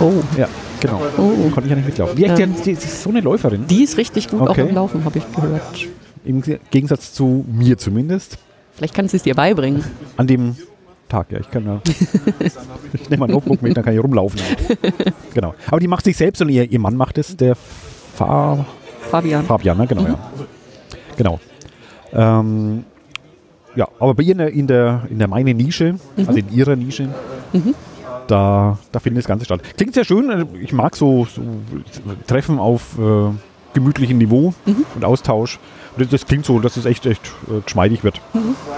Oh. 0.00 0.12
Ja, 0.36 0.48
genau. 0.80 1.00
Oh. 1.16 1.48
Konnte 1.50 1.62
ich 1.62 1.70
ja 1.70 1.76
nicht 1.76 1.86
mitlaufen. 1.86 2.16
Die, 2.16 2.22
Ja. 2.22 2.34
die, 2.34 2.46
die 2.46 2.70
ist 2.72 3.02
so 3.02 3.08
eine 3.10 3.20
Läuferin. 3.20 3.66
Die 3.68 3.84
ist 3.84 3.96
richtig 3.96 4.28
gut 4.28 4.40
Okay. 4.42 4.62
auch 4.64 4.68
im 4.68 4.74
Laufen, 4.74 5.04
habe 5.04 5.18
ich 5.18 5.24
gehört. 5.34 5.62
Im 6.24 6.42
Gegensatz 6.70 7.12
zu 7.14 7.44
mir 7.50 7.78
zumindest. 7.78 8.36
Vielleicht 8.74 8.94
kannst 8.94 9.14
du 9.14 9.16
es 9.16 9.22
dir 9.22 9.34
beibringen. 9.34 9.82
An 10.18 10.26
dem 10.26 10.56
Tag, 11.10 11.30
ja. 11.32 11.38
Ich 11.40 11.50
kann 11.50 11.66
ja. 11.66 11.80
ich 12.92 13.10
nehme 13.10 13.20
mein 13.26 13.30
Notebook 13.30 13.60
mit, 13.60 13.76
dann 13.76 13.84
kann 13.84 13.92
ich 13.94 14.02
rumlaufen. 14.02 14.40
genau. 15.34 15.54
Aber 15.66 15.80
die 15.80 15.88
macht 15.88 16.04
sich 16.04 16.16
selbst 16.16 16.40
und 16.40 16.48
ihr, 16.48 16.70
ihr 16.70 16.78
Mann 16.78 16.96
macht 16.96 17.18
es, 17.18 17.36
der 17.36 17.54
Fa 17.54 18.64
Fabian. 19.10 19.44
Fabian, 19.44 19.76
ne? 19.76 19.86
genau, 19.86 20.06
ja. 20.06 20.18
Genau. 21.16 21.40
Ähm, 22.12 22.84
ja, 23.74 23.88
aber 23.98 24.14
bei 24.14 24.22
ihr 24.22 24.32
in 24.32 24.38
der, 24.38 24.50
in 24.52 24.66
der, 24.66 25.02
in 25.10 25.18
der 25.18 25.28
meine 25.28 25.54
Nische, 25.54 25.96
also 26.16 26.32
in 26.32 26.52
ihrer 26.52 26.76
Nische, 26.76 27.08
da, 28.26 28.78
da 28.92 28.98
findet 29.00 29.24
das 29.24 29.28
Ganze 29.28 29.44
statt. 29.44 29.60
Klingt 29.76 29.94
sehr 29.94 30.04
schön. 30.04 30.30
äh, 30.30 30.44
Ich 30.60 30.72
mag 30.72 30.96
so, 30.96 31.26
so 31.26 31.42
Treffen 32.26 32.58
auf 32.58 32.98
äh, 32.98 33.30
gemütlichem 33.74 34.18
Niveau 34.18 34.54
und 34.94 35.04
Austausch. 35.04 35.58
Und 35.96 36.12
das, 36.12 36.24
klingt 36.26 36.46
so, 36.46 36.60
dass 36.60 36.76
es 36.76 36.84
echt, 36.86 37.04
echt 37.06 37.26
äh, 37.48 37.60
geschmeidig 37.64 38.04
wird. 38.04 38.20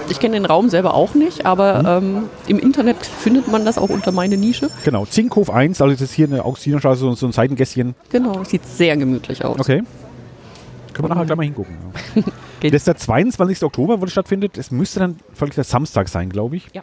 Ich 0.09 0.19
kenne 0.19 0.33
den 0.33 0.45
Raum 0.45 0.69
selber 0.69 0.95
auch 0.95 1.13
nicht, 1.13 1.45
aber 1.45 1.99
Mhm. 2.01 2.07
ähm, 2.17 2.23
im 2.47 2.59
Internet 2.59 2.97
findet 3.05 3.47
man 3.47 3.65
das 3.65 3.77
auch 3.77 3.89
unter 3.89 4.11
meine 4.11 4.35
Nische. 4.35 4.69
Genau, 4.83 5.05
Zinkhof 5.05 5.49
1, 5.51 5.79
also 5.81 5.91
das 5.93 6.01
ist 6.01 6.13
hier 6.13 6.25
in 6.25 6.31
der 6.31 6.45
Augustinerstraße 6.45 6.99
so, 7.01 7.13
so 7.13 7.27
ein 7.27 7.31
Seitengässchen. 7.31 7.93
Genau, 8.09 8.43
sieht 8.43 8.65
sehr 8.65 8.97
gemütlich 8.97 9.45
aus. 9.45 9.59
Okay. 9.59 9.83
Können 10.93 11.07
wir 11.07 11.15
nachher 11.15 11.25
gleich 11.25 11.37
mal 11.37 11.43
hingucken. 11.43 11.77
Ja. 12.15 12.21
Das 12.63 12.71
ist 12.73 12.87
der 12.87 12.95
22. 12.95 13.61
Oktober, 13.63 13.99
wo 13.99 14.05
das 14.05 14.13
stattfindet. 14.13 14.57
Es 14.57 14.71
müsste 14.71 15.01
dann 15.01 15.17
folglich 15.33 15.55
der 15.55 15.65
Samstag 15.65 16.07
sein, 16.07 16.29
glaube 16.29 16.55
ich. 16.55 16.67
Ja. 16.71 16.81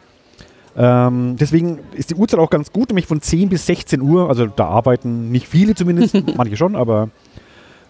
Ähm, 0.77 1.37
deswegen 1.39 1.79
ist 1.93 2.11
die 2.11 2.15
Uhrzeit 2.15 2.39
auch 2.39 2.51
ganz 2.51 2.71
gut, 2.71 2.89
nämlich 2.89 3.07
von 3.07 3.19
10 3.19 3.49
bis 3.49 3.65
16 3.65 3.99
Uhr. 3.99 4.29
Also 4.29 4.45
da 4.45 4.67
arbeiten 4.67 5.31
nicht 5.31 5.47
viele 5.47 5.73
zumindest, 5.73 6.15
manche 6.37 6.55
schon, 6.55 6.75
aber 6.75 7.09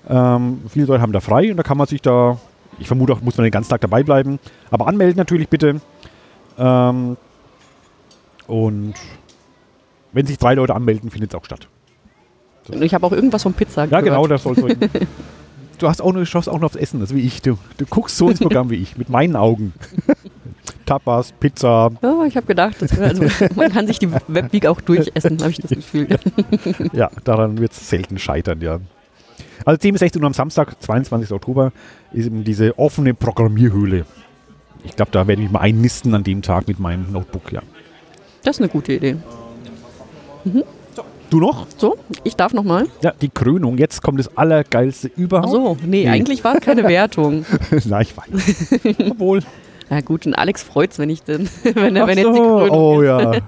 ähm, 0.09 0.61
viele 0.69 0.85
Leute 0.85 1.01
haben 1.01 1.11
da 1.13 1.19
frei 1.19 1.51
und 1.51 1.57
da 1.57 1.63
kann 1.63 1.77
man 1.77 1.87
sich 1.87 2.01
da, 2.01 2.37
ich 2.79 2.87
vermute 2.87 3.13
auch, 3.13 3.21
muss 3.21 3.37
man 3.37 3.43
den 3.43 3.51
ganzen 3.51 3.69
Tag 3.69 3.81
dabei 3.81 4.03
bleiben. 4.03 4.39
Aber 4.69 4.87
anmelden 4.87 5.17
natürlich 5.17 5.49
bitte. 5.49 5.81
Ähm, 6.57 7.17
und 8.47 8.93
wenn 10.13 10.25
sich 10.25 10.37
drei 10.37 10.55
Leute 10.55 10.75
anmelden, 10.75 11.09
findet 11.09 11.31
es 11.33 11.39
auch 11.39 11.45
statt. 11.45 11.67
Und 12.69 12.81
ich 12.81 12.93
habe 12.93 13.05
auch 13.05 13.11
irgendwas 13.11 13.43
von 13.43 13.53
Pizza 13.53 13.81
Ja, 13.81 13.87
gehört. 13.87 14.05
genau, 14.05 14.27
das 14.27 14.43
soll 14.43 14.55
so. 14.55 14.67
du 15.79 15.87
hast 15.87 16.01
auch 16.01 16.13
nur, 16.13 16.25
schaust 16.25 16.49
auch 16.49 16.59
noch 16.59 16.65
aufs 16.67 16.75
Essen, 16.75 16.99
das 16.99 17.11
ist 17.11 17.15
wie 17.15 17.21
ich. 17.21 17.41
Du, 17.41 17.57
du 17.77 17.85
guckst 17.85 18.17
so 18.17 18.29
ins 18.29 18.39
Programm 18.39 18.69
wie 18.69 18.75
ich, 18.75 18.97
mit 18.97 19.09
meinen 19.09 19.35
Augen. 19.35 19.73
Tapas, 20.85 21.31
Pizza, 21.33 21.89
Ja, 22.01 22.25
ich 22.25 22.35
habe 22.35 22.47
gedacht, 22.47 22.81
das, 22.81 22.99
also, 22.99 23.23
man 23.55 23.71
kann 23.71 23.87
sich 23.87 23.99
die 23.99 24.11
Webweek 24.11 24.65
auch 24.65 24.81
durchessen, 24.81 25.39
habe 25.39 25.51
ich 25.51 25.57
das 25.57 25.71
Gefühl. 25.71 26.07
ja, 26.93 27.09
daran 27.23 27.57
wird 27.59 27.71
es 27.71 27.89
selten 27.89 28.17
scheitern, 28.19 28.61
ja. 28.61 28.79
Also 29.65 29.77
10 29.77 29.93
bis 29.93 29.99
16 29.99 30.21
Uhr 30.21 30.27
am 30.27 30.33
Samstag, 30.33 30.81
22. 30.81 31.31
Oktober, 31.31 31.71
ist 32.13 32.25
eben 32.27 32.43
diese 32.43 32.77
offene 32.79 33.13
Programmierhöhle. 33.13 34.05
Ich 34.83 34.95
glaube, 34.95 35.11
da 35.11 35.27
werde 35.27 35.41
ich 35.41 35.47
mich 35.47 35.51
mal 35.51 35.59
einnisten 35.59 36.13
an 36.15 36.23
dem 36.23 36.41
Tag 36.41 36.67
mit 36.67 36.79
meinem 36.79 37.11
Notebook, 37.11 37.51
ja. 37.51 37.61
Das 38.43 38.55
ist 38.57 38.61
eine 38.61 38.69
gute 38.69 38.93
Idee. 38.93 39.17
Du 41.29 41.39
noch? 41.39 41.67
So, 41.77 41.97
ich 42.23 42.35
darf 42.35 42.53
nochmal. 42.53 42.87
Ja, 43.01 43.13
die 43.21 43.29
Krönung. 43.29 43.77
Jetzt 43.77 44.01
kommt 44.01 44.19
das 44.19 44.35
Allergeilste 44.35 45.07
überhaupt. 45.15 45.47
Ach 45.47 45.51
so, 45.51 45.77
nee, 45.85 46.03
Nee. 46.03 46.09
eigentlich 46.09 46.43
war 46.43 46.55
es 46.55 46.61
keine 46.61 46.83
Wertung. 46.87 47.45
Na, 47.85 48.01
ich 48.01 48.13
weiß. 48.17 48.79
Obwohl. 49.11 49.41
Na 49.91 49.99
gut, 49.99 50.25
und 50.25 50.35
Alex 50.35 50.63
freut's, 50.63 50.99
wenn 50.99 51.09
ich 51.09 51.21
denn, 51.21 51.49
wenn 51.73 51.97
er, 51.97 52.05
Ach 52.05 52.07
wenn 52.07 52.17
jetzt 52.17 52.29
die 52.29 52.37
so, 52.37 52.57
Krönung 52.59 52.69
oh 52.71 53.01
ist. 53.01 53.07
ja. 53.07 53.31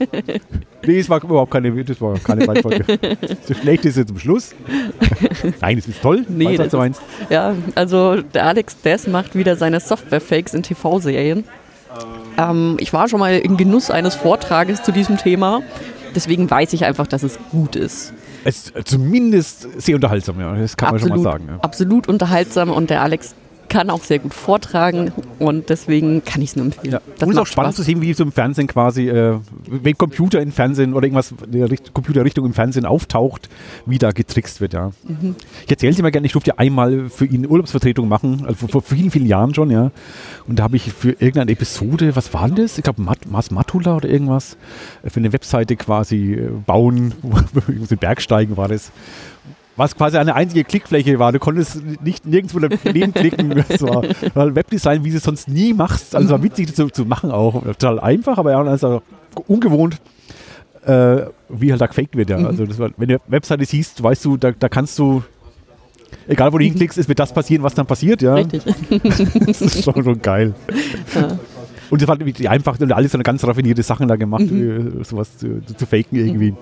Nee, 0.86 1.00
es 1.00 1.10
war 1.10 1.24
überhaupt 1.24 1.50
keine, 1.50 1.72
das 1.86 2.02
war 2.02 2.20
keine 2.20 2.46
so 3.48 3.54
schlecht 3.54 3.86
ist 3.86 3.96
es 3.96 4.06
zum 4.06 4.20
Schluss. 4.20 4.54
Nein, 5.62 5.78
es 5.78 5.88
ist 5.88 6.02
toll. 6.02 6.26
Nee, 6.28 6.44
Weiß, 6.48 6.60
was 6.60 6.68
du 6.72 6.78
meinst. 6.78 7.02
Ja, 7.30 7.56
also 7.76 8.18
der 8.22 8.48
Alex 8.48 8.82
Dess 8.82 9.08
macht 9.08 9.34
wieder 9.34 9.56
seine 9.56 9.80
Software-Fakes 9.80 10.54
in 10.54 10.62
TV-Serien. 10.64 11.46
Ähm, 12.38 12.76
ich 12.82 12.92
war 12.92 13.08
schon 13.08 13.22
mal 13.22 13.38
in 13.38 13.56
Genuss 13.56 13.90
eines 13.90 14.16
Vortrages 14.16 14.84
zu 14.84 14.92
diesem 14.92 15.16
Thema. 15.16 15.62
Deswegen 16.14 16.52
weiß 16.52 16.74
ich 16.74 16.84
einfach, 16.84 17.08
dass 17.08 17.24
es 17.24 17.40
gut 17.52 17.78
ist. 17.78 18.14
Es 18.44 18.68
ist 18.72 18.88
zumindest 18.90 19.82
sehr 19.82 19.96
unterhaltsam, 19.96 20.38
ja. 20.42 20.54
Das 20.54 20.76
kann 20.76 20.92
man 20.92 21.00
schon 21.00 21.10
mal 21.10 21.20
sagen. 21.20 21.46
Ja. 21.48 21.60
absolut 21.62 22.10
unterhaltsam 22.10 22.72
und 22.72 22.90
der 22.90 23.02
Alex 23.04 23.36
kann 23.74 23.90
auch 23.90 24.04
sehr 24.04 24.20
gut 24.20 24.36
vortragen 24.36 25.12
und 25.40 25.70
deswegen 25.70 26.24
kann 26.24 26.44
ich 26.44 26.52
es 26.52 26.56
nur 26.56 26.66
empfehlen. 26.66 26.94
Ja. 26.94 27.02
Das 27.18 27.24
und 27.24 27.30
es 27.30 27.36
ist 27.38 27.42
auch 27.42 27.48
spannend 27.48 27.74
Spaß. 27.74 27.78
zu 27.78 27.82
sehen, 27.82 28.02
wie 28.04 28.14
so 28.14 28.24
im 28.24 28.32
Fernsehen 28.32 28.68
quasi, 28.68 29.10
äh, 29.10 29.40
wenn 29.66 29.98
Computer 29.98 30.40
im 30.42 30.52
Fernsehen 30.52 30.94
oder 30.94 31.08
irgendwas 31.08 31.34
in 31.44 31.54
der 31.54 31.72
Richt 31.72 31.92
Computerrichtung 31.92 32.46
im 32.46 32.54
Fernsehen 32.54 32.86
auftaucht, 32.86 33.50
wie 33.88 33.98
da 33.98 34.12
getrickst 34.12 34.62
wird, 34.62 34.74
ja. 34.74 34.92
Mhm. 35.08 35.36
Ich 35.66 35.72
erzähle 35.72 35.96
dir 35.96 36.04
mal 36.04 36.12
gerne, 36.12 36.28
ich 36.28 36.34
durfte 36.34 36.52
ja 36.52 36.58
einmal 36.58 37.10
für 37.10 37.26
ihn 37.26 37.48
Urlaubsvertretung 37.48 38.08
machen, 38.08 38.46
also 38.46 38.68
vor, 38.68 38.84
vielen, 38.84 39.10
vielen 39.10 39.26
Jahren 39.26 39.56
schon, 39.56 39.72
ja. 39.72 39.90
Und 40.48 40.60
da 40.60 40.64
habe 40.64 40.76
ich 40.76 40.94
für 40.94 41.10
irgendeine 41.10 41.52
Episode, 41.52 42.16
was 42.16 42.32
war 42.32 42.46
denn 42.46 42.58
das? 42.58 42.78
Ich 42.78 42.84
glaube, 42.84 43.02
Mat 43.02 43.26
Mars 43.26 43.50
Matula 43.50 43.96
oder 43.96 44.08
irgendwas, 44.08 44.56
äh, 45.02 45.10
für 45.10 45.20
eine 45.20 45.34
Webseite 45.34 45.76
quasi 45.78 46.34
äh, 46.34 46.50
bauen, 46.68 47.16
so 47.90 47.98
Bergsteigen 47.98 48.56
war 48.56 48.68
das. 48.68 48.92
Was 49.76 49.96
quasi 49.96 50.18
eine 50.18 50.36
einzige 50.36 50.64
Klickfläche 50.64 51.18
war. 51.18 51.32
Du 51.32 51.40
konntest 51.40 51.82
nicht 52.04 52.26
nirgendwo 52.26 52.60
daneben 52.60 53.14
klicken. 53.14 53.64
Das 53.68 53.82
war, 53.82 54.04
war 54.36 54.56
Webdesign, 54.56 55.04
wie 55.04 55.10
du 55.10 55.18
es 55.18 55.24
sonst 55.24 55.48
nie 55.48 55.74
machst. 55.74 56.16
Also 56.16 56.30
war 56.30 56.44
witzig 56.44 56.76
zu, 56.76 56.90
zu 56.90 57.06
machen 57.06 57.32
auch. 57.32 57.64
Total 57.64 58.00
einfach, 58.00 58.38
aber 58.38 58.52
ja, 58.52 58.62
also 58.62 59.02
ungewohnt, 59.48 60.00
äh, 60.86 61.24
wie 61.50 61.72
halt 61.72 61.82
da 61.82 61.88
gefaked 61.88 62.16
wird. 62.16 62.30
Ja. 62.30 62.38
Also 62.38 62.66
das 62.66 62.78
war, 62.78 62.92
wenn 62.98 63.10
du 63.10 63.18
Webseite 63.28 63.66
siehst, 63.66 64.02
weißt 64.04 64.24
du, 64.26 64.38
da, 64.38 64.52
da 64.52 64.70
kannst 64.70 65.00
du, 65.00 65.24
egal 66.28 66.54
wo 66.54 66.60
du 66.60 66.66
hinklickst, 66.66 66.98
es 67.00 67.08
wird 67.08 67.18
das 67.18 67.34
passieren, 67.34 67.64
was 67.64 67.74
dann 67.74 67.88
passiert. 67.88 68.22
Ja. 68.22 68.36
Richtig. 68.36 68.64
Das 69.46 69.62
ist 69.62 69.84
schon, 69.84 70.04
schon 70.04 70.22
geil. 70.22 70.54
Ja. 71.16 71.40
Und 71.90 72.02
das 72.02 72.08
war 72.08 72.20
irgendwie 72.20 72.48
einfach 72.48 72.80
und 72.80 72.92
alles 72.92 73.12
so 73.12 73.18
eine 73.18 73.24
ganz 73.24 73.44
raffinierte 73.44 73.84
Sachen 73.84 74.08
da 74.08 74.16
gemacht, 74.16 74.44
äh, 74.52 75.04
sowas 75.04 75.38
zu, 75.38 75.62
zu, 75.66 75.86
faken 75.86 76.18
irgendwie. 76.18 76.50
Äh, 76.50 76.56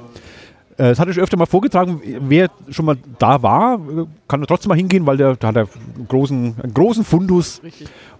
Das 0.90 1.00
hatte 1.00 1.12
ich 1.12 1.20
öfter 1.20 1.38
mal 1.38 1.46
vorgetragen. 1.46 2.02
Wer 2.28 2.50
schon 2.70 2.86
mal 2.86 2.98
da 3.20 3.42
war, 3.44 3.76
äh, 3.76 4.06
kann 4.28 4.42
trotzdem 4.48 4.70
mal 4.70 4.76
hingehen, 4.78 5.06
weil 5.06 5.18
der, 5.18 5.36
da 5.36 5.50
hat 5.50 5.56
er 5.56 5.68
einen 5.96 6.08
großen, 6.08 6.56
einen 6.62 6.74
großen 6.74 7.04
Fundus 7.04 7.62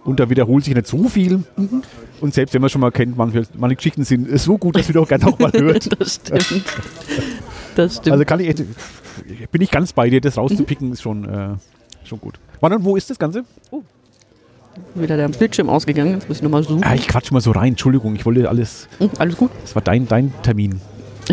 und 0.04 0.20
da 0.20 0.30
wiederholt 0.30 0.64
sich 0.64 0.74
nicht 0.74 0.86
so 0.86 1.08
viel. 1.08 1.42
Und 2.20 2.34
selbst 2.34 2.54
wenn 2.54 2.60
man 2.60 2.70
schon 2.70 2.80
mal 2.80 2.92
kennt, 2.92 3.16
manche, 3.16 3.42
manche 3.56 3.76
Geschichten 3.76 4.04
sind 4.04 4.38
so 4.38 4.58
gut, 4.58 4.76
dass 4.76 4.86
man 4.86 4.94
doch 4.94 5.08
gerne 5.08 5.26
auch 5.26 5.38
mal 5.38 5.50
hört. 5.56 6.00
Das 6.00 6.14
stimmt. 6.14 6.64
Das 7.74 7.96
stimmt. 7.96 8.12
Also 8.12 8.24
kann 8.24 8.40
ich 8.40 8.54
bin 9.50 9.60
ich 9.60 9.70
ganz 9.70 9.92
bei 9.92 10.08
dir, 10.08 10.20
das 10.20 10.36
rauszupicken 10.38 10.92
ist 10.92 11.02
schon, 11.02 11.24
äh, 11.28 11.48
schon 12.04 12.20
gut. 12.20 12.38
Wann 12.60 12.72
und 12.74 12.84
wo 12.84 12.96
ist 12.96 13.10
das 13.10 13.18
Ganze? 13.18 13.44
Wieder 14.94 15.16
der 15.16 15.28
Bildschirm 15.28 15.68
ausgegangen. 15.68 16.12
Jetzt 16.14 16.28
muss 16.28 16.38
ich 16.38 16.42
nochmal 16.42 16.62
suchen. 16.62 16.82
Ah, 16.84 16.94
ich 16.94 17.08
quatsch 17.08 17.30
mal 17.32 17.40
so 17.40 17.50
rein, 17.50 17.70
Entschuldigung, 17.72 18.14
ich 18.14 18.24
wollte 18.24 18.48
alles, 18.48 18.88
Hm, 18.98 19.10
Alles 19.18 19.36
gut. 19.36 19.50
das 19.62 19.74
war 19.74 19.82
dein, 19.82 20.06
dein 20.08 20.32
Termin. 20.42 20.80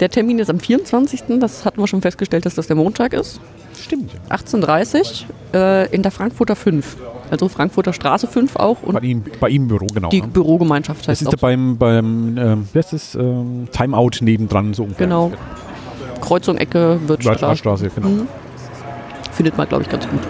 Der 0.00 0.08
Termin 0.08 0.38
ist 0.38 0.48
am 0.48 0.60
24. 0.60 1.24
Das 1.40 1.64
hatten 1.64 1.80
wir 1.80 1.88
schon 1.88 2.02
festgestellt, 2.02 2.46
dass 2.46 2.54
das 2.54 2.68
der 2.68 2.76
Montag 2.76 3.12
ist. 3.12 3.40
Stimmt. 3.80 4.12
18.30 4.30 5.24
äh, 5.54 5.94
in 5.94 6.02
der 6.02 6.12
Frankfurter 6.12 6.56
5. 6.56 6.96
Also 7.30 7.48
Frankfurter 7.48 7.92
Straße 7.92 8.26
5 8.26 8.56
auch 8.56 8.78
Bei 8.78 8.88
und 8.88 9.04
ihm, 9.04 9.24
bei 9.38 9.48
ihm 9.48 9.62
im 9.62 9.68
Büro, 9.68 9.86
genau. 9.92 10.08
die 10.08 10.22
ne? 10.22 10.28
Bürogemeinschaft 10.28 11.02
Das 11.02 11.08
heißt 11.08 11.22
ist 11.22 11.28
auch 11.28 11.32
da 11.32 11.36
beim, 11.36 11.76
beim 11.76 12.66
heißt 12.74 12.92
das, 12.92 13.14
ähm, 13.14 13.68
Timeout 13.70 14.10
nebendran 14.20 14.72
so 14.72 14.84
ungefähr. 14.84 15.06
Genau. 15.06 15.32
Kreuzung 16.20 16.56
Ecke 16.56 16.98
Wirtstraße. 17.06 17.56
Straße, 17.56 17.90
genau. 17.94 18.08
Mhm. 18.08 18.28
Findet 19.32 19.56
man, 19.56 19.68
glaube 19.68 19.84
ich, 19.84 19.90
ganz 19.90 20.08
gut. 20.08 20.20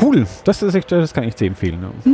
Cool, 0.00 0.26
das 0.44 0.62
ist 0.62 0.74
echt, 0.74 0.90
das 0.90 1.12
kann 1.12 1.24
ich 1.24 1.36
sehr 1.36 1.48
empfehlen. 1.48 1.80
Ja. 1.82 2.12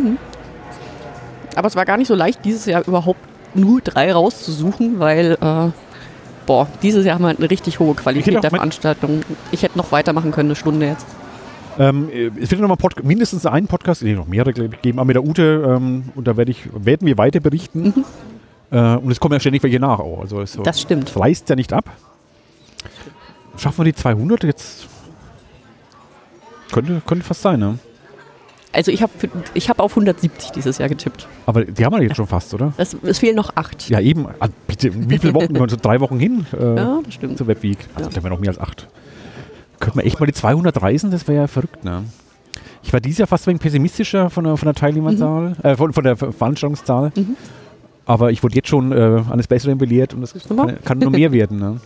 Aber 1.57 1.69
es 1.69 1.77
war 1.77 1.85
gar 1.85 1.97
nicht 1.97 2.09
so 2.09 2.15
leicht, 2.15 2.45
dieses 2.45 2.67
Jahr 2.67 2.87
überhaupt 2.87 3.21
nur 3.55 3.81
drei 3.81 4.13
rauszusuchen, 4.13 4.99
weil, 4.99 5.33
äh, 5.41 5.71
boah, 6.47 6.67
dieses 6.83 7.05
Jahr 7.05 7.15
haben 7.17 7.23
wir 7.23 7.29
halt 7.29 7.39
eine 7.39 7.51
richtig 7.51 7.79
hohe 7.81 7.95
Qualität 7.95 8.43
der 8.43 8.51
Veranstaltung. 8.51 9.23
Ich 9.53 9.63
hätte 9.63 9.79
noch 9.79 9.93
weitermachen 9.93 10.31
können, 10.31 10.49
eine 10.49 10.57
Stunde 10.57 10.87
jetzt. 10.87 11.07
Ähm, 11.79 12.09
äh, 12.11 12.31
es 12.41 12.51
wird 12.51 12.61
noch 12.61 12.69
mal 12.69 12.77
Pod 12.77 13.05
mindestens 13.05 13.47
einen 13.47 13.69
Podcast, 13.69 14.03
nee, 14.03 14.15
noch 14.15 14.27
mehrere 14.27 14.53
geben, 14.53 14.99
aber 14.99 15.07
mit 15.07 15.17
der 15.17 15.25
Ute 15.25 15.77
ähm, 15.77 16.05
und 16.17 16.27
da 16.27 16.37
werde 16.37 16.51
ich, 16.51 16.69
werden 16.75 17.07
wir 17.07 17.17
weiter 17.19 17.41
berichten. 17.41 18.05
Äh, 18.71 18.97
und 18.97 19.11
es 19.11 19.21
kommen 19.21 19.33
ja 19.35 19.41
ständig 19.41 19.63
welche 19.63 19.79
nach 19.81 19.99
auch. 20.01 20.21
Also 20.21 20.45
so, 20.45 20.63
Das 20.63 20.81
stimmt. 20.81 21.17
reißt 21.17 21.49
ja 21.49 21.57
nicht 21.57 21.73
ab. 21.73 21.89
Schaffen 23.57 23.79
wir 23.79 23.85
die 23.93 23.95
200 23.95 24.45
jetzt? 24.45 24.87
Könnte, 26.73 27.01
könnte 27.07 27.25
fast 27.25 27.43
sein, 27.43 27.61
ne? 27.61 27.79
Also 28.73 28.91
ich 28.93 29.03
habe 29.03 29.13
ich 29.55 29.69
hab 29.71 29.81
auf 29.81 29.93
170 29.93 30.51
dieses 30.51 30.77
Jahr 30.79 30.89
getippt. 30.91 31.27
Aber 31.47 31.65
die 31.65 31.85
haben 31.85 31.95
wir 31.97 32.03
jetzt 32.03 32.17
schon 32.17 32.27
fast, 32.27 32.53
oder? 32.53 32.73
Es, 32.77 32.95
es 33.03 33.19
fehlen 33.19 33.35
noch 33.37 33.51
acht. 33.57 33.89
Ja, 33.89 33.99
eben. 34.01 34.27
Ah, 34.41 34.49
bitte, 34.67 34.91
wie 35.09 35.19
viele 35.19 35.35
Wochen? 35.35 35.55
so 35.69 35.77
drei 35.81 36.01
Wochen 36.01 36.19
hin 36.19 36.47
äh, 36.53 36.77
Ja, 36.77 37.01
das 37.03 37.15
stimmt. 37.15 37.39
zur 37.39 37.47
Webweek. 37.47 37.79
Also 37.95 38.11
Ja. 38.11 38.15
da 38.17 38.23
wären 38.23 38.33
noch 38.35 38.41
mehr 38.41 38.51
als 38.51 38.59
acht. 38.61 38.87
Könnten 39.81 39.99
wir 40.01 40.05
echt 40.07 40.21
mal 40.21 40.27
die 40.27 40.33
200 40.35 40.83
reisen? 40.83 41.11
Das 41.11 41.27
wäre 41.27 41.43
ja 41.43 41.47
verrückt, 41.47 41.83
ne? 41.85 42.05
Ich 42.83 42.93
war 42.93 43.01
dieses 43.01 43.19
Jahr 43.19 43.27
fast 43.27 43.45
ein 43.47 43.51
wenig 43.51 43.63
pessimistischer 43.63 44.29
von 44.31 44.45
der, 44.45 44.57
von 44.57 44.67
der 44.67 44.75
Teilnehmerzahl, 44.75 45.57
äh, 45.63 45.75
von, 45.77 45.93
von 45.93 46.05
der 46.05 46.17
Ver- 46.17 46.33
Veranstaltungszahl. 46.33 47.11
Mhm. 47.17 47.37
Aber 48.07 48.31
ich 48.33 48.43
wurde 48.43 48.55
jetzt 48.55 48.69
schon 48.69 48.93
äh, 48.93 49.23
eines 49.31 49.47
Besseren 49.49 49.79
belehrt 49.79 50.15
und 50.15 50.21
mal? 50.57 50.67
kann, 50.67 50.85
kann 50.85 50.99
nur 50.99 51.11
mehr 51.11 51.33
werden. 51.33 51.59
Ne? 51.59 51.81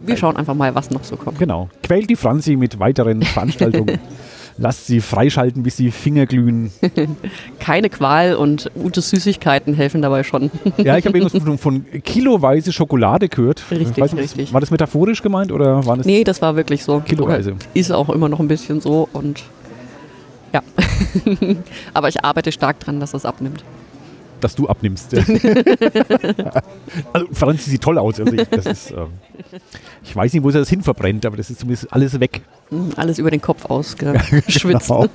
Wir 0.00 0.16
schauen 0.16 0.36
einfach 0.36 0.54
mal, 0.54 0.74
was 0.74 0.90
noch 0.90 1.04
so 1.04 1.16
kommt. 1.16 1.38
Genau. 1.38 1.68
Quält 1.82 2.10
die 2.10 2.16
Franzi 2.16 2.56
mit 2.56 2.78
weiteren 2.78 3.22
Veranstaltungen. 3.22 3.98
Lasst 4.56 4.86
sie 4.86 5.00
freischalten, 5.00 5.62
bis 5.64 5.76
die 5.76 5.90
Finger 5.90 6.26
glühen. 6.26 6.70
Keine 7.58 7.90
Qual 7.90 8.36
und 8.36 8.70
gute 8.74 9.00
Süßigkeiten 9.00 9.74
helfen 9.74 10.00
dabei 10.00 10.22
schon. 10.22 10.50
Ja, 10.76 10.96
ich 10.96 11.06
habe 11.06 11.18
irgendwas 11.18 11.42
von, 11.42 11.58
von 11.58 11.84
kiloweise 12.02 12.72
Schokolade 12.72 13.28
gehört. 13.28 13.62
Richtig, 13.70 13.96
nicht, 13.96 14.16
richtig. 14.16 14.52
War 14.52 14.60
das 14.60 14.70
metaphorisch 14.70 15.22
gemeint 15.22 15.50
oder 15.50 15.84
war 15.86 15.96
das 15.96 16.06
nee, 16.06 16.22
das 16.22 16.40
war 16.40 16.54
wirklich 16.54 16.84
so. 16.84 17.00
Kiloweise? 17.00 17.56
Ist 17.74 17.90
auch 17.90 18.08
immer 18.10 18.28
noch 18.28 18.38
ein 18.38 18.48
bisschen 18.48 18.80
so 18.80 19.08
und 19.12 19.42
ja. 20.52 20.62
Aber 21.94 22.08
ich 22.08 22.24
arbeite 22.24 22.52
stark 22.52 22.78
dran, 22.78 23.00
dass 23.00 23.12
es 23.12 23.24
abnimmt. 23.24 23.64
Dass 24.40 24.54
du 24.54 24.68
abnimmst. 24.68 25.14
also 27.12 27.26
Franzi 27.32 27.70
sieht 27.70 27.82
toll 27.82 27.98
aus. 27.98 28.20
Also 28.20 28.32
ich, 28.34 28.48
das 28.48 28.66
ist, 28.66 28.90
ähm, 28.90 29.08
ich 30.02 30.14
weiß 30.14 30.32
nicht, 30.32 30.42
wo 30.42 30.50
sie 30.50 30.58
das 30.58 30.68
hin 30.68 30.82
verbrennt, 30.82 31.24
aber 31.26 31.36
das 31.36 31.50
ist 31.50 31.60
zumindest 31.60 31.92
alles 31.92 32.18
weg. 32.20 32.42
Hm, 32.70 32.90
Alles 32.96 33.18
über 33.18 33.30
den 33.30 33.40
Kopf 33.40 33.64
ausgeschwitzt. 33.66 34.64
Genau. 34.88 35.06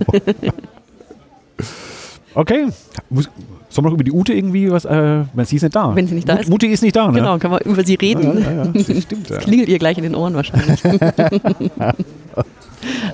okay. 2.36 2.68
Muss, 3.10 3.30
sollen 3.70 3.86
wir 3.86 3.90
noch 3.90 3.94
über 3.96 4.04
die 4.04 4.12
Ute 4.12 4.34
irgendwie 4.34 4.72
was? 4.72 4.86
Äh, 4.86 5.24
wenn 5.34 5.46
sie 5.46 5.56
ist 5.58 5.64
nicht 5.64 5.76
da. 5.76 5.96
Wenn 5.96 6.08
sie 6.08 6.16
nicht 6.16 6.28
da 6.28 6.34
Mut- 6.36 6.42
ist. 6.44 6.50
Mutti 6.50 6.68
ist 6.68 6.82
nicht 6.82 6.96
da, 6.96 7.08
ne? 7.12 7.20
Genau, 7.20 7.38
kann 7.38 7.52
man 7.52 7.62
über 7.62 7.84
sie 7.84 7.94
Ja, 7.94 8.00
reden. 8.02 8.42
ja, 8.42 8.52
ja, 8.52 8.66
das 8.66 9.04
stimmt. 9.04 9.30
Ja. 9.30 9.38
Klingelt 9.38 9.70
ihr 9.70 9.80
gleich 9.80 9.98
in 9.98 10.04
den 10.04 10.16
Ohren 10.16 10.34
wahrscheinlich. 10.34 10.82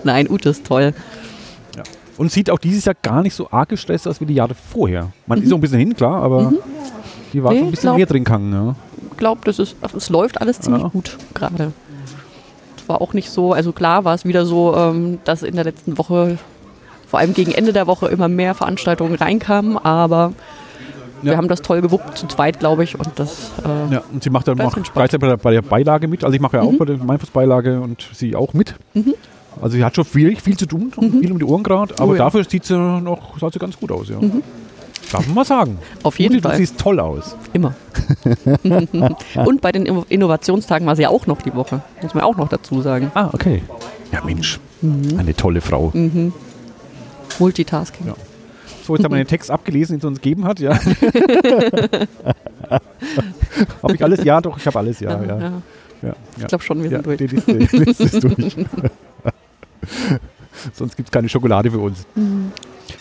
Nein, 0.04 0.30
Ute 0.30 0.50
ist 0.50 0.66
toll. 0.66 0.94
Und 2.18 2.32
sieht 2.32 2.50
auch 2.50 2.60
dieses 2.60 2.86
Jahr 2.86 2.96
gar 3.02 3.22
nicht 3.22 3.34
so 3.36 3.50
arg 3.52 3.70
gestresst 3.70 4.08
aus 4.08 4.22
wie 4.22 4.26
die 4.26 4.36
Jahre 4.36 4.54
vorher. 4.56 5.12
Man 5.28 5.42
ist 5.42 5.52
auch 5.52 5.58
ein 5.58 5.62
bisschen 5.62 5.80
hin, 5.80 5.96
klar, 5.96 6.22
aber 6.24 6.54
die 7.34 7.44
war 7.44 7.52
Mhm. 7.52 7.56
Nee, 7.56 7.60
schon 7.60 7.68
ein 7.68 7.72
bisschen 7.72 7.82
glaub- 7.88 7.98
mehr 7.98 8.06
drin 8.06 8.24
gegangen. 8.24 8.54
Ja. 8.54 8.76
Ich 9.12 9.18
glaube, 9.18 9.42
das 9.46 9.60
ist, 9.60 9.76
es 9.96 10.10
läuft 10.10 10.40
alles 10.42 10.60
ziemlich 10.60 10.84
Ja. 10.84 10.90
gut 10.90 11.18
gerade. 11.34 11.72
Es 12.78 12.88
war 12.90 13.02
auch 13.02 13.14
nicht 13.14 13.30
so, 13.30 13.52
also 13.54 13.72
klar 13.72 14.06
war 14.06 14.14
es 14.16 14.26
wieder 14.26 14.46
so, 14.46 14.76
ähm, 14.76 15.20
dass 15.26 15.44
in 15.44 15.56
der 15.56 15.64
letzten 15.66 15.98
Woche, 15.98 16.38
vor 17.08 17.20
allem 17.20 17.34
gegen 17.34 17.52
Ende 17.52 17.74
der 17.74 17.88
Woche, 17.88 18.08
immer 18.08 18.28
mehr 18.28 18.54
Veranstaltungen 18.54 19.16
reinkamen, 19.16 19.78
aber 19.78 20.34
wir 21.22 21.32
Ja. 21.34 21.38
haben 21.38 21.48
das 21.48 21.62
toll 21.64 21.82
gewuppt, 21.82 22.18
zu 22.18 22.28
zweit, 22.28 22.60
glaube 22.60 22.84
ich, 22.84 22.98
und 22.98 23.10
das, 23.16 23.52
äh, 23.66 23.94
Ja, 23.96 24.04
und 24.14 24.24
sie 24.24 24.30
macht 24.30 24.48
dann 24.48 24.62
auch 24.62 24.74
gleichzeitig 24.94 25.20
bei 25.20 25.28
der, 25.28 25.38
bei 25.38 25.52
der 25.52 25.62
Beilage 25.64 26.08
mit. 26.08 26.24
Also 26.24 26.36
ich 26.36 26.42
mache 26.42 26.58
ja 26.58 26.64
auch 26.64 26.74
bei 26.78 26.86
der 26.86 26.98
Meinungsbeilage 26.98 27.82
und 27.82 28.08
sie 28.14 28.36
auch 28.36 28.54
mit. 28.54 28.76
Mhm. 28.94 29.16
Also 29.62 29.78
sie 29.78 29.84
hat 29.84 29.96
schon 29.96 30.06
viel, 30.06 30.36
viel 30.36 30.58
zu 30.58 30.66
tun, 30.66 30.92
und 30.98 31.20
viel 31.20 31.32
um 31.32 31.40
die 31.40 31.46
Ohren 31.46 31.64
gerade, 31.64 31.94
aber 31.96 32.04
Oh 32.06 32.08
ja. 32.10 32.14
Mhm. 32.14 32.18
dafür 32.18 32.44
sieht 32.44 32.66
sie 32.66 32.78
noch 32.78 33.40
sah 33.40 33.50
sie 33.50 33.60
ganz 33.60 33.78
gut 33.80 33.92
aus. 33.92 34.10
Ja. 34.10 34.18
Darf 35.12 35.26
man 35.28 35.36
mal 35.36 35.46
sagen. 35.46 35.78
auf 36.04 36.20
jeden 36.20 36.42
Fall, 36.42 36.54
Du 36.54 36.58
siehst 36.58 36.78
toll 36.80 37.00
aus. 37.00 37.36
immer. 37.54 37.76
und 39.46 39.62
bei 39.62 39.72
den 39.72 39.86
Inno- 39.88 40.06
Innovationstagen 40.10 40.86
war 40.88 40.96
sie 40.96 41.04
ja 41.04 41.10
auch 41.10 41.28
noch 41.28 41.42
die 41.42 41.54
Woche, 41.54 41.82
muss 42.02 42.14
man 42.14 42.24
auch 42.24 42.36
noch 42.38 42.50
dazu 42.50 42.82
sagen. 42.82 43.12
Ah, 43.14 43.30
okay. 43.32 43.62
Ja, 44.12 44.24
Mensch. 44.24 44.60
Mhm. 44.82 45.18
Eine 45.20 45.34
tolle 45.36 45.62
Frau. 45.62 45.94
Multitasking. 47.40 48.08
Ja. 48.08 48.16
So, 48.86 48.96
jetzt 48.96 49.04
haben 49.04 49.12
wir 49.14 49.18
den 49.24 49.28
Text 49.28 49.50
abgelesen, 49.52 49.96
den 49.98 50.02
sie 50.02 50.08
uns 50.08 50.22
gegeben 50.22 50.46
hat. 50.46 50.60
Ja. 50.60 50.78
habe 53.82 53.96
ich 53.96 54.04
alles? 54.04 54.24
Ja, 54.24 54.42
doch, 54.42 54.58
ich 54.58 54.66
habe 54.68 54.80
alles. 54.80 55.00
Ja, 55.00 55.22
ja. 55.24 55.40
Ja, 55.40 55.52
ja. 56.02 56.14
Ich 56.38 56.48
glaube 56.48 56.64
schon, 56.64 56.84
wir 56.84 56.90
sind 56.90 57.06
durch. 57.06 57.18
Die 57.18 57.28
Liste, 57.28 57.54
die 57.56 57.78
Liste 57.78 58.04
ist 58.04 58.24
durch. 58.24 58.56
Sonst 60.74 60.96
gibt 60.96 61.10
es 61.10 61.12
keine 61.12 61.30
Schokolade 61.30 61.72
für 61.72 61.80
uns. 61.80 62.06
Mhm. 62.16 62.52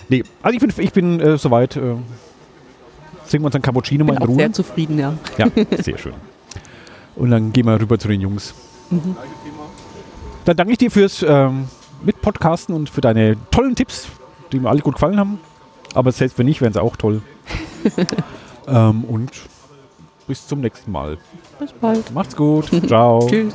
Nee, 0.08 0.24
also 0.42 0.54
ich 0.54 0.60
bin, 0.60 0.84
ich 0.84 0.92
bin 0.92 1.20
äh, 1.20 1.38
soweit. 1.38 1.76
Äh, 1.76 1.96
trinken 3.28 3.44
wir 3.44 3.46
uns 3.46 3.54
ein 3.56 3.62
Cappuccino 3.62 4.04
mal 4.04 4.12
bin 4.12 4.16
in 4.16 4.22
auch 4.22 4.28
Ruhe. 4.28 4.36
sehr 4.36 4.52
zufrieden, 4.52 4.98
ja. 4.98 5.14
Ja, 5.38 5.46
sehr 5.82 5.98
schön. 5.98 6.14
Und 7.16 7.30
dann 7.30 7.52
gehen 7.52 7.66
wir 7.66 7.80
rüber 7.80 7.98
zu 7.98 8.08
den 8.08 8.20
Jungs. 8.20 8.54
Mhm. 8.90 9.16
Dann 10.44 10.56
danke 10.56 10.72
ich 10.72 10.78
dir 10.78 10.90
fürs 10.90 11.24
ähm, 11.26 11.68
Mitpodcasten 12.02 12.74
und 12.74 12.90
für 12.90 13.00
deine 13.00 13.36
tollen 13.50 13.74
Tipps, 13.74 14.08
die 14.52 14.60
mir 14.60 14.68
alle 14.68 14.80
gut 14.80 14.94
gefallen 14.94 15.18
haben. 15.18 15.40
Aber 15.94 16.12
selbst 16.12 16.38
wenn 16.38 16.46
nicht, 16.46 16.60
wären 16.60 16.72
sie 16.72 16.82
auch 16.82 16.96
toll. 16.96 17.22
ähm, 18.68 19.04
und 19.04 19.30
bis 20.26 20.46
zum 20.46 20.60
nächsten 20.60 20.90
Mal. 20.92 21.18
Bis 21.58 21.72
bald. 21.72 22.12
Macht's 22.12 22.36
gut. 22.36 22.70
Ciao. 22.86 23.26
Tschüss. 23.28 23.54